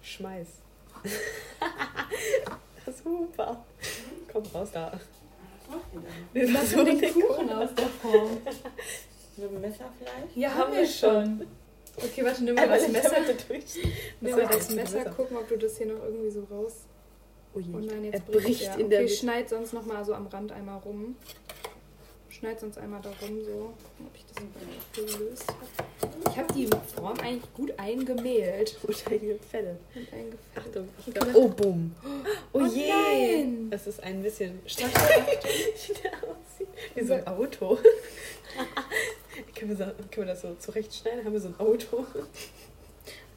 Schmeiß. 0.04 0.47
Super. 3.04 3.63
Komm 4.32 4.43
raus 4.54 4.69
da. 4.73 4.99
Wir 6.34 6.53
Was 6.53 6.73
für 6.73 6.84
den 6.84 7.01
Kuchen 7.01 7.49
aus 7.51 7.69
der 7.75 7.88
Form? 7.88 8.38
Mit 9.38 9.51
dem 9.51 9.62
Messer 9.62 9.86
vielleicht? 9.97 10.36
Ja, 10.36 10.53
haben 10.53 10.73
wir 10.73 10.86
schon. 10.86 11.47
Okay, 11.97 12.23
warte, 12.23 12.43
nimm 12.43 12.55
mal 12.55 12.67
das 12.67 12.88
Messer. 12.88 13.15
Nimm 14.21 14.32
mal 14.36 14.47
das 14.47 14.69
Messer, 14.69 15.05
gucken, 15.05 15.38
ob 15.38 15.47
du 15.47 15.58
das 15.58 15.77
hier 15.77 15.88
noch 15.88 16.03
irgendwie 16.03 16.29
so 16.29 16.47
raus. 16.49 16.86
Oh 17.53 17.60
je. 17.60 17.73
Oh 17.73 17.79
nein, 17.79 18.05
jetzt 18.05 18.25
bricht 18.27 18.62
ja. 18.62 18.75
in 18.75 18.89
der 18.89 19.01
Okay, 19.01 19.10
schneid 19.10 19.49
sonst 19.49 19.73
noch 19.73 19.86
mal 19.86 20.03
so 20.05 20.13
am 20.13 20.27
Rand 20.27 20.51
einmal 20.51 20.79
rum. 20.79 21.15
Schneid 22.29 22.60
sonst 22.60 22.77
einmal 22.77 23.01
da 23.01 23.10
rum, 23.21 23.43
so. 23.43 23.73
Ob 23.99 24.15
ich 24.15 24.25
das 24.25 24.43
gelöst 24.93 25.47
habe. 25.47 25.88
Ich 26.27 26.38
habe 26.38 26.53
die 26.53 26.67
Form 26.95 27.17
eigentlich 27.19 27.53
gut 27.53 27.73
eingemäht. 27.77 28.77
Unter 28.84 29.10
Fälle. 29.49 29.77
Und 29.95 30.13
eingefärbt. 30.13 30.58
Achtung, 30.58 30.89
glaube. 31.13 31.32
Oh, 31.34 31.47
bumm. 31.47 31.95
Oh, 32.53 32.60
Oh 32.62 32.65
je. 32.65 32.89
nein. 32.89 33.67
Es 33.71 33.88
ist 33.88 34.01
ein 34.03 34.21
bisschen 34.21 34.60
Warte, 34.65 35.27
wie 35.88 35.93
der 36.01 36.12
aussieht. 36.17 36.67
Wie 36.95 37.03
so 37.05 37.13
ein 37.13 37.27
Auto. 37.27 37.77
können, 39.55 39.77
wir 39.77 39.77
so, 39.77 39.84
können 40.12 40.27
wir 40.27 40.34
das 40.34 40.41
so 40.41 40.55
zurechtschneiden? 40.55 41.23
Haben 41.23 41.34
wir 41.34 41.39
so 41.39 41.49
ein 41.49 41.60
Auto? 41.60 42.05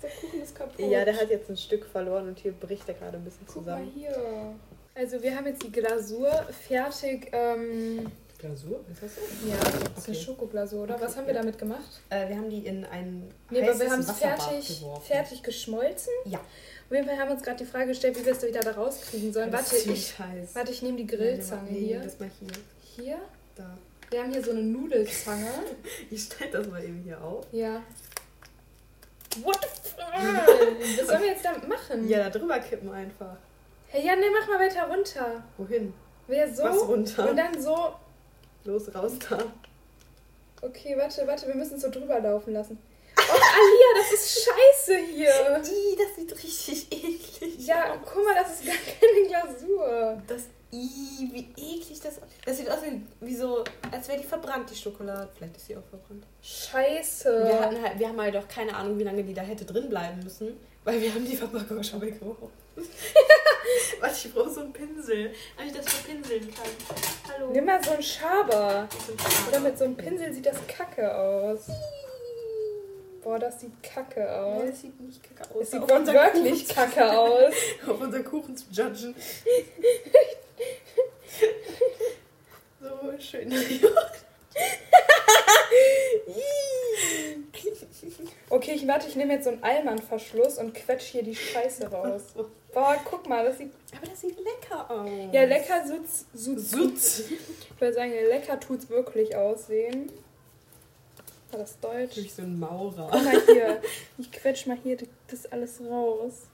der 0.03 0.11
Kuchen 0.11 0.43
ist 0.43 0.55
kaputt. 0.55 0.81
Ja, 0.91 1.05
der 1.05 1.17
hat 1.17 1.31
jetzt 1.31 1.49
ein 1.49 1.57
Stück 1.57 1.87
verloren 1.87 2.29
und 2.29 2.39
hier 2.39 2.53
bricht 2.53 2.89
er 2.89 2.95
gerade 2.95 3.17
ein 3.19 3.25
bisschen 3.25 3.47
Guck 3.47 3.67
mal 3.67 3.79
zusammen. 3.85 3.93
hier. 3.95 4.55
Also 4.95 5.23
wir 5.23 5.35
haben 5.37 5.47
jetzt 5.47 5.63
die 5.63 5.73
Glasur 5.73 6.31
fertig. 6.69 7.29
Ähm, 7.33 8.11
Glasur? 8.43 8.81
Ist 8.93 9.03
das? 9.03 9.11
ja, 9.49 9.57
das 9.57 9.69
ist 9.75 9.77
eine 9.81 9.91
Okay. 9.99 10.15
Schokoglasur, 10.15 10.83
oder? 10.83 10.95
Okay, 10.97 11.05
Was 11.05 11.17
haben 11.17 11.27
wir 11.27 11.35
ja. 11.35 11.41
damit 11.41 11.57
gemacht? 11.59 12.01
Äh, 12.11 12.29
wir 12.29 12.37
haben 12.37 12.51
die 12.51 12.67
in 12.67 12.85
ein 12.85 13.31
Nee, 13.51 13.63
aber 13.67 13.79
wir 13.81 13.91
haben 13.91 14.01
es 14.01 14.11
fertig, 14.13 14.81
geworfen. 14.81 15.03
fertig 15.07 15.43
geschmolzen. 15.43 16.13
Ja. 16.27 16.39
Auf 16.39 16.91
jeden 16.97 17.07
Fall 17.09 17.17
haben 17.19 17.29
wir 17.29 17.35
uns 17.37 17.43
gerade 17.43 17.57
die 17.59 17.65
Frage 17.71 17.87
gestellt, 17.87 18.19
wie 18.21 18.25
wir 18.27 18.33
es 18.33 18.41
da 18.41 18.47
wieder 18.49 18.61
da 18.61 18.73
rauskriegen 18.73 19.33
sollen. 19.33 19.51
Das 19.51 19.73
Warte, 19.73 19.91
ich, 19.91 20.19
heiß. 20.19 20.55
warte, 20.55 20.73
ich 20.73 20.83
nehme 20.83 20.99
die 20.99 21.07
Grillzange 21.07 21.71
Nee, 21.71 21.79
hier. 21.87 22.01
Das 22.01 22.19
mal 22.21 22.31
hier. 22.39 22.49
Hier? 23.05 23.19
Da. 23.57 23.79
Wir 24.11 24.23
haben 24.23 24.33
hier 24.33 24.43
so 24.45 24.51
eine 24.51 24.63
Nudelzange. 24.63 25.47
Ich 26.11 26.25
stelle 26.25 26.51
das 26.51 26.67
mal 26.67 26.85
eben 26.85 27.01
hier 27.03 27.23
auf. 27.23 27.47
Ja. 27.53 27.81
What 29.43 29.59
the 29.63 29.89
fuck? 29.89 30.99
Was 30.99 31.07
sollen 31.07 31.21
wir 31.23 31.29
jetzt 31.29 31.45
damit 31.45 31.67
machen? 31.67 32.07
Ja, 32.09 32.29
da 32.29 32.39
drüber 32.39 32.59
kippen 32.59 32.91
einfach. 32.93 33.37
Hey, 33.89 34.05
ja, 34.07 34.15
nee, 34.17 34.27
mach 34.39 34.47
mal 34.49 34.59
weiter 34.59 34.87
runter. 34.89 35.43
Wohin? 35.57 35.95
Wer 36.27 36.53
so? 36.55 36.63
Was 36.65 36.77
runter? 36.89 37.31
Und 37.31 37.37
dann 37.37 37.61
so. 37.61 37.93
Los, 38.65 38.95
raus 38.95 39.13
da. 39.29 39.39
Okay, 40.61 40.97
warte, 40.97 41.27
warte, 41.27 41.49
wir 41.49 41.57
müssen 41.57 41.75
es 41.77 41.83
so 41.83 41.91
drüber 41.91 42.21
laufen 42.21 42.53
lassen. 42.53 42.79
Oh, 43.19 43.33
Alia, 43.33 44.03
das 44.03 44.13
ist 44.13 44.45
scheiße 44.45 44.99
hier. 45.13 45.31
Ih, 45.31 45.97
das 45.97 46.17
sieht 46.17 46.33
richtig 46.33 46.93
eklig 46.93 47.67
Ja, 47.67 47.97
guck 48.05 48.25
mal, 48.25 48.35
das 48.35 48.61
ist 48.61 48.67
gar 48.67 48.75
keine 48.77 49.29
Glasur. 49.29 50.23
Das, 50.27 50.43
ih, 50.71 51.29
wie 51.33 51.49
eklig 51.57 52.01
das 52.01 52.21
Das 52.45 52.59
sieht 52.59 52.71
aus 52.71 52.79
wie, 52.83 53.03
wie 53.21 53.35
so, 53.35 53.65
als 53.91 54.09
wäre 54.09 54.19
die 54.21 54.27
verbrannt, 54.27 54.71
die 54.71 54.77
Schokolade. 54.77 55.29
Vielleicht 55.37 55.57
ist 55.57 55.67
sie 55.67 55.77
auch 55.77 55.85
verbrannt. 55.91 56.25
Scheiße. 56.41 57.45
Wir, 57.45 57.61
hatten 57.61 57.83
halt, 57.83 57.99
wir 57.99 58.09
haben 58.09 58.21
halt 58.21 58.37
auch 58.37 58.49
keine 58.49 58.75
Ahnung, 58.77 58.99
wie 58.99 59.05
lange 59.05 59.25
die 59.25 59.35
da 59.35 59.43
hätte 59.43 59.65
drin 59.65 59.89
bleiben 59.89 60.23
müssen, 60.23 60.57
weil 60.85 61.01
wir 61.01 61.15
haben 61.15 61.25
die 61.25 61.37
Verpackung 61.37 61.83
schon 61.83 62.01
weggeworfen. 62.01 62.49
Warte, 64.01 64.29
ich 64.29 64.35
brauche 64.35 64.51
so 64.51 64.61
einen 64.61 64.73
Pinsel, 64.73 65.33
damit 65.57 65.73
ich 65.73 65.81
das 65.81 65.93
verpinseln 65.93 66.53
kann. 66.53 66.67
Hallo. 67.33 67.51
Nimm 67.53 67.65
mal 67.65 67.83
so 67.83 67.93
einen 67.93 68.03
Schaber. 68.03 68.89
So 69.07 69.13
ein 69.13 69.19
Schaber. 69.19 69.49
Oder 69.49 69.61
mit 69.61 69.79
so 69.79 69.85
einem 69.85 69.97
Pinsel 69.97 70.33
sieht 70.33 70.47
das 70.47 70.57
kacke 70.67 71.17
aus. 71.17 71.69
Boah, 73.23 73.39
das 73.39 73.61
sieht 73.61 73.81
kacke 73.83 74.35
aus. 74.35 74.65
das 74.67 74.81
sieht 74.81 75.01
nicht 75.01 75.23
kacke 75.23 75.55
aus. 75.55 75.63
Es 75.63 75.71
sieht 75.71 75.89
wirklich 75.89 76.69
kacke 76.69 77.19
aus. 77.19 77.55
Auf 77.87 78.01
unseren 78.01 78.25
Kuchen 78.25 78.57
zu 78.57 78.65
judgen. 78.73 79.15
so 82.81 83.21
schön. 83.21 83.53
Okay, 88.63 88.75
ich 88.77 88.87
warte, 88.87 89.09
ich 89.09 89.17
nehme 89.17 89.33
jetzt 89.33 89.45
so 89.45 89.51
einen 89.51 89.65
Allmann-Verschluss 89.65 90.59
und 90.59 90.73
quetsch 90.73 91.07
hier 91.07 91.25
die 91.25 91.35
Scheiße 91.35 91.91
raus. 91.91 92.23
Boah, 92.73 92.97
guck 93.05 93.29
mal, 93.29 93.45
das 93.45 93.59
sieht. 93.59 93.73
Aber 93.97 94.07
das 94.07 94.21
sieht 94.21 94.39
lecker 94.39 94.89
aus. 94.89 95.11
Ja, 95.33 95.45
lecker 95.45 95.85
sutz, 95.85 96.27
sutz, 96.33 96.71
Sutz. 96.71 97.23
Ich 97.31 97.81
würde 97.81 97.93
sagen, 97.93 98.13
lecker 98.13 98.61
tut's 98.61 98.89
wirklich 98.89 99.35
aussehen. 99.35 100.13
War 101.51 101.59
das 101.59 101.79
Deutsch? 101.81 102.15
Durch 102.15 102.33
so 102.33 102.43
einen 102.43 102.61
Maurer. 102.61 103.09
Guck 103.11 103.25
mal 103.25 103.43
hier. 103.47 103.83
Ich 104.19 104.31
quetsch 104.31 104.67
mal 104.67 104.79
hier 104.81 104.97
das 105.27 105.51
alles 105.51 105.81
raus. 105.81 106.47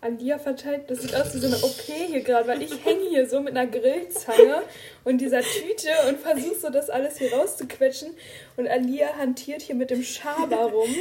Alia 0.00 0.38
verteilt, 0.38 0.90
das 0.90 1.00
sieht 1.02 1.14
aus 1.14 1.34
wie 1.34 1.38
so 1.38 1.46
eine 1.46 1.56
OP 1.56 1.80
hier 1.80 2.20
gerade, 2.20 2.46
weil 2.46 2.62
ich 2.62 2.84
hänge 2.84 3.08
hier 3.08 3.28
so 3.28 3.40
mit 3.40 3.56
einer 3.56 3.66
Grillzange 3.66 4.62
und 5.04 5.18
dieser 5.18 5.40
Tüte 5.40 5.88
und 6.08 6.20
versuche 6.20 6.54
so 6.54 6.70
das 6.70 6.90
alles 6.90 7.18
hier 7.18 7.32
rauszuquetschen. 7.32 8.14
Und 8.56 8.68
Alia 8.68 9.16
hantiert 9.16 9.62
hier 9.62 9.74
mit 9.74 9.90
dem 9.90 10.02
Schaber 10.02 10.70
rum. 10.70 10.94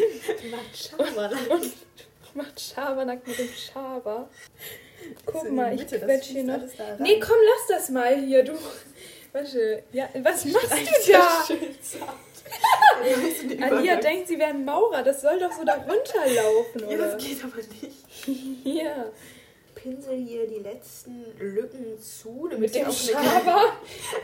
Und 1.49 2.36
macht 2.36 2.60
Schabernack 2.60 3.25
mit 3.27 3.38
dem 3.38 3.49
Schaber. 3.49 4.29
Guck 5.25 5.51
mal, 5.51 5.73
ich 5.75 5.88
quetsch 5.88 6.25
hier 6.25 6.43
noch. 6.43 6.60
Nee, 6.99 7.19
komm, 7.19 7.38
lass 7.38 7.77
das 7.77 7.89
mal 7.89 8.15
hier, 8.15 8.43
du. 8.43 8.53
Warte, 9.31 9.84
ja, 9.91 10.10
was 10.23 10.45
machst 10.45 10.71
du 10.71 11.12
da? 11.12 11.45
Alia 13.62 13.95
denkt, 13.97 14.27
sie 14.27 14.38
wäre 14.39 14.49
ein 14.51 14.65
Maurer. 14.65 15.03
Das 15.03 15.21
soll 15.21 15.39
doch 15.39 15.51
so 15.51 15.63
da 15.63 15.73
runterlaufen, 15.75 16.81
Ja, 16.81 16.88
oder? 16.88 17.12
das 17.12 17.23
geht 17.23 17.43
aber 17.43 17.58
nicht. 17.58 18.05
Hier. 18.63 19.12
Pinsel 19.75 20.15
hier 20.17 20.47
die 20.47 20.60
letzten 20.60 21.25
Lücken 21.38 21.99
zu, 22.01 22.47
damit, 22.49 22.73
Mit 22.73 22.75
dem 22.75 22.88
auch 22.88 22.93
Schaber. 22.93 23.73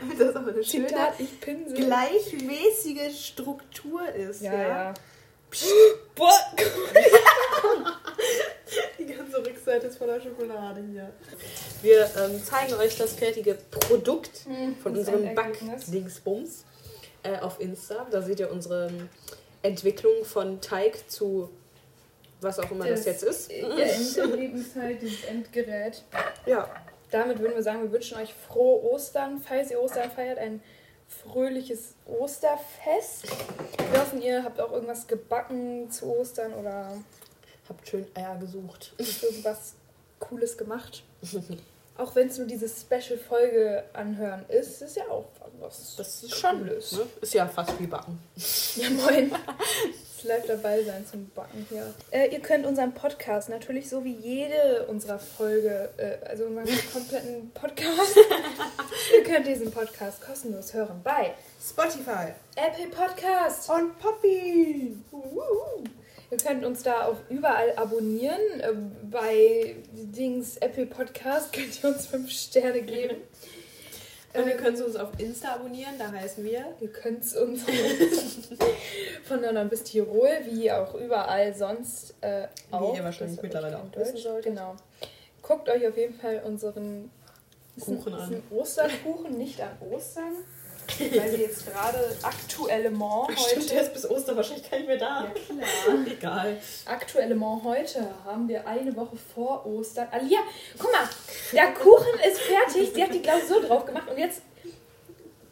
damit 0.00 0.20
das 0.20 0.34
auch 0.36 0.46
eine 0.48 0.64
schöne, 0.64 0.86
Zitat, 0.88 1.14
ich 1.20 1.40
pinsel. 1.40 1.76
gleichmäßige 1.76 3.26
Struktur 3.26 4.08
ist. 4.12 4.42
Ja, 4.42 4.58
ja. 4.60 4.94
Boah. 6.16 6.32
Die 8.98 9.04
ganze 9.04 9.38
Rückseite 9.38 9.86
ist 9.86 9.98
voller 9.98 10.20
Schokolade 10.20 10.82
hier. 10.90 11.12
Wir 11.82 12.10
ähm, 12.18 12.42
zeigen 12.42 12.74
euch 12.74 12.96
das 12.96 13.12
fertige 13.12 13.54
Produkt 13.70 14.46
von 14.82 14.94
das 14.94 15.06
unserem. 15.08 15.34
Backdingsbums 15.34 16.64
äh, 17.22 17.38
auf 17.38 17.60
Insta. 17.60 18.06
Da 18.10 18.22
seht 18.22 18.40
ihr 18.40 18.50
unsere 18.50 18.90
Entwicklung 19.62 20.24
von 20.24 20.60
Teig 20.60 21.10
zu 21.10 21.50
was 22.42 22.58
auch 22.58 22.70
immer 22.70 22.86
das, 22.86 23.04
jetzt 23.04 23.22
ist. 23.22 23.50
Endergebnis 23.50 24.74
halt, 24.74 25.00
dieses 25.00 25.24
Endgerät. 25.24 26.02
Ja, 26.46 26.68
Damit 27.10 27.38
würden 27.38 27.54
wir 27.54 27.62
sagen, 27.62 27.82
wir 27.82 27.92
wünschen 27.92 28.18
euch 28.18 28.34
frohe 28.34 28.82
Ostern. 28.82 29.38
Falls 29.38 29.70
ihr 29.70 29.80
Ostern 29.80 30.10
feiert, 30.10 30.38
ein 30.38 30.62
fröhliches 31.06 31.94
Osterfest. 32.06 33.28
Wir 33.90 34.00
hoffen, 34.00 34.22
ihr 34.22 34.42
habt 34.44 34.60
auch 34.60 34.72
irgendwas 34.72 35.06
gebacken 35.06 35.90
zu 35.90 36.06
Ostern 36.06 36.54
oder 36.54 36.96
habt 37.68 37.88
schön 37.88 38.06
Eier 38.14 38.36
gesucht. 38.38 38.94
irgendwas 38.98 39.74
Cooles 40.18 40.56
gemacht. 40.56 41.04
Auch 42.02 42.16
wenn 42.16 42.26
es 42.26 42.36
nur 42.36 42.48
diese 42.48 42.68
Special-Folge 42.68 43.84
anhören 43.92 44.44
ist, 44.48 44.82
ist 44.82 44.96
ja 44.96 45.04
auch 45.04 45.26
was. 45.60 45.94
Das 45.96 46.24
ist 46.24 46.34
schon 46.34 46.66
Cooles, 46.66 46.92
ne? 46.92 47.06
Ist 47.20 47.34
ja 47.34 47.46
fast 47.46 47.78
wie 47.78 47.86
Backen. 47.86 48.18
Ja, 48.74 48.90
moin. 48.90 49.30
Es 50.18 50.24
live 50.24 50.46
dabei 50.46 50.82
sein 50.82 51.06
zum 51.08 51.30
Backen 51.30 51.64
hier. 51.68 51.94
Äh, 52.10 52.32
ihr 52.32 52.40
könnt 52.40 52.66
unseren 52.66 52.92
Podcast 52.92 53.50
natürlich 53.50 53.88
so 53.88 54.04
wie 54.04 54.14
jede 54.14 54.86
unserer 54.88 55.20
Folge, 55.20 55.90
äh, 55.96 56.26
also 56.28 56.46
unseren 56.46 56.66
kompletten 56.92 57.52
Podcast, 57.52 58.16
ihr 59.16 59.22
könnt 59.22 59.46
diesen 59.46 59.70
Podcast 59.70 60.20
kostenlos 60.20 60.74
hören 60.74 61.00
bei 61.04 61.34
Spotify. 61.64 62.32
Apple 62.56 62.88
Podcast. 62.88 63.70
Und 63.70 63.96
Poppy. 64.00 64.96
Uhu. 65.12 65.84
Ihr 66.32 66.38
könnt 66.38 66.64
uns 66.64 66.82
da 66.82 67.04
auch 67.06 67.18
überall 67.28 67.72
abonnieren. 67.76 68.40
Äh, 68.60 68.72
Bei 69.10 69.76
Dings 69.92 70.56
Apple 70.56 70.86
Podcast 70.86 71.52
könnt 71.52 71.82
ihr 71.84 71.90
uns 71.90 72.06
fünf 72.06 72.30
Sterne 72.30 72.82
geben. 72.82 73.16
Und 74.34 74.46
ihr 74.48 74.56
könnt 74.56 74.80
uns 74.80 74.96
auf 74.96 75.10
Insta 75.18 75.56
abonnieren, 75.56 75.92
da 75.98 76.10
heißen 76.10 76.42
wir. 76.42 76.64
Ihr 76.80 76.88
könnt 76.90 77.22
es 77.22 77.36
uns 77.36 77.64
von 79.24 79.42
London 79.42 79.68
bis 79.68 79.82
Tirol, 79.82 80.30
wie 80.48 80.72
auch 80.72 80.94
überall 80.94 81.54
sonst 81.54 82.14
äh, 82.22 82.46
Wie 82.70 82.74
auch. 82.74 82.96
ihr 82.96 83.04
wahrscheinlich 83.04 83.36
das 83.36 83.42
mittlerweile 83.42 83.76
auch 83.78 83.94
wissen 83.94 84.14
wisst. 84.14 84.22
sollt. 84.24 84.44
Genau. 84.44 84.74
Guckt 85.42 85.68
euch 85.68 85.86
auf 85.86 85.98
jeden 85.98 86.14
Fall 86.14 86.40
unseren 86.46 87.10
ist 87.76 87.88
ein- 87.88 87.98
Kuchen 87.98 88.14
ist 88.14 88.20
an. 88.22 88.32
ein 88.32 88.42
Osterkuchen, 88.50 89.36
nicht 89.36 89.60
an 89.60 89.76
Ostern. 89.90 90.32
Weil 90.98 91.32
wir 91.32 91.38
jetzt 91.38 91.66
gerade 91.66 92.16
aktuellement 92.22 93.30
Stimmt, 93.38 93.70
der 93.70 93.78
heute. 93.78 93.86
ist 93.86 93.92
bis 93.94 94.10
Ostern 94.10 94.36
wahrscheinlich 94.36 94.70
gar 94.70 94.76
nicht 94.78 94.86
mehr 94.86 94.98
da. 94.98 95.24
Ja, 95.24 95.30
klar. 95.30 96.06
Egal. 96.06 96.60
Aktuellement 96.86 97.64
heute 97.64 98.08
haben 98.24 98.48
wir 98.48 98.66
eine 98.66 98.94
Woche 98.96 99.16
vor 99.34 99.64
Ostern. 99.66 100.08
Alia, 100.10 100.38
guck 100.78 100.92
mal, 100.92 101.08
der 101.52 101.72
Kuchen 101.72 102.18
ist 102.28 102.40
fertig. 102.40 102.92
Sie 102.94 103.02
hat 103.02 103.12
die 103.14 103.22
Klausur 103.22 103.62
drauf 103.62 103.84
gemacht 103.86 104.08
und 104.10 104.18
jetzt 104.18 104.42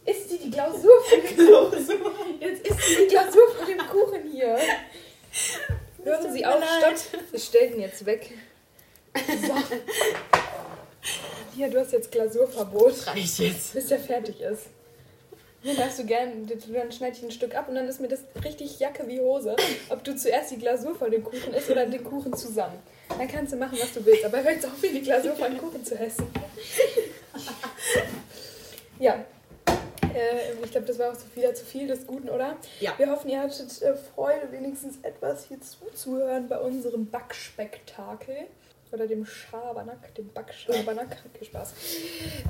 ist 0.04 0.28
sie 0.30 0.38
die 0.38 0.50
Klausur 0.50 0.92
von 1.08 1.20
dem 1.20 2.40
Jetzt 2.40 2.66
ist 2.66 2.86
sie 2.86 2.96
die 3.02 3.06
Klausur 3.06 3.48
von 3.56 3.66
dem 3.66 3.78
Kuchen 3.78 4.30
hier. 4.30 4.58
Hören 6.02 6.32
Sie 6.32 6.44
auf, 6.46 6.62
stopp. 6.78 7.22
Wir 7.30 7.40
stellen 7.40 7.74
ihn 7.74 7.80
jetzt 7.80 8.04
weg. 8.06 8.30
So. 9.14 9.54
Hier, 11.54 11.68
du 11.68 11.80
hast 11.80 11.92
jetzt 11.92 12.10
Glasurverbot, 12.10 13.06
Reicht 13.06 13.38
jetzt. 13.38 13.74
bis 13.74 13.86
der 13.88 13.98
fertig 13.98 14.40
ist. 14.40 14.66
Dann 15.62 15.76
darfst 15.76 15.98
du 15.98 16.04
gerne, 16.04 16.32
dann 16.46 16.92
schneide 16.92 17.16
ich 17.16 17.22
ein 17.22 17.30
Stück 17.30 17.54
ab 17.54 17.68
und 17.68 17.74
dann 17.74 17.86
ist 17.86 18.00
mir 18.00 18.08
das 18.08 18.20
richtig 18.44 18.78
Jacke 18.78 19.06
wie 19.06 19.20
Hose, 19.20 19.56
ob 19.90 20.02
du 20.04 20.16
zuerst 20.16 20.50
die 20.52 20.58
Glasur 20.58 20.94
von 20.94 21.10
dem 21.10 21.22
Kuchen 21.22 21.52
isst 21.52 21.70
oder 21.70 21.84
den 21.84 22.02
Kuchen 22.02 22.34
zusammen. 22.34 22.78
Dann 23.08 23.28
kannst 23.28 23.52
du 23.52 23.56
machen, 23.56 23.78
was 23.78 23.92
du 23.92 24.04
willst, 24.06 24.24
aber 24.24 24.42
hör 24.42 24.52
jetzt 24.52 24.64
auf, 24.64 24.80
mir 24.80 24.92
die 24.92 25.02
Glasur 25.02 25.34
von 25.34 25.50
dem 25.50 25.58
Kuchen 25.58 25.84
zu 25.84 25.98
essen. 25.98 26.26
Ja. 29.00 29.24
Äh, 30.14 30.62
ich 30.62 30.70
glaube, 30.70 30.86
das 30.86 30.98
war 30.98 31.10
auch 31.10 31.14
so 31.14 31.24
wieder 31.34 31.54
zu 31.54 31.64
viel 31.64 31.86
des 31.86 32.06
Guten, 32.06 32.28
oder? 32.28 32.56
Ja. 32.80 32.92
Wir 32.98 33.10
hoffen, 33.10 33.30
ihr 33.30 33.40
hattet 33.40 33.80
äh, 33.80 33.94
Freude, 33.94 34.52
wenigstens 34.52 34.98
etwas 35.02 35.46
hier 35.46 35.58
zuzuhören 35.60 36.48
bei 36.48 36.58
unserem 36.58 37.08
Backspektakel. 37.08 38.46
Oder 38.92 39.06
dem 39.06 39.24
Schabernack, 39.24 40.14
dem 40.16 40.32
Backschabernack. 40.32 41.16
Viel 41.38 41.46
Spaß. 41.46 41.74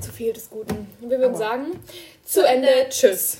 Zu 0.01 0.11
viel 0.11 0.33
des 0.33 0.49
Guten. 0.49 0.87
Wir 0.99 1.19
würden 1.19 1.35
Aua. 1.35 1.37
sagen, 1.37 1.79
zu 2.23 2.45
Ende. 2.45 2.87
Tschüss. 2.89 3.39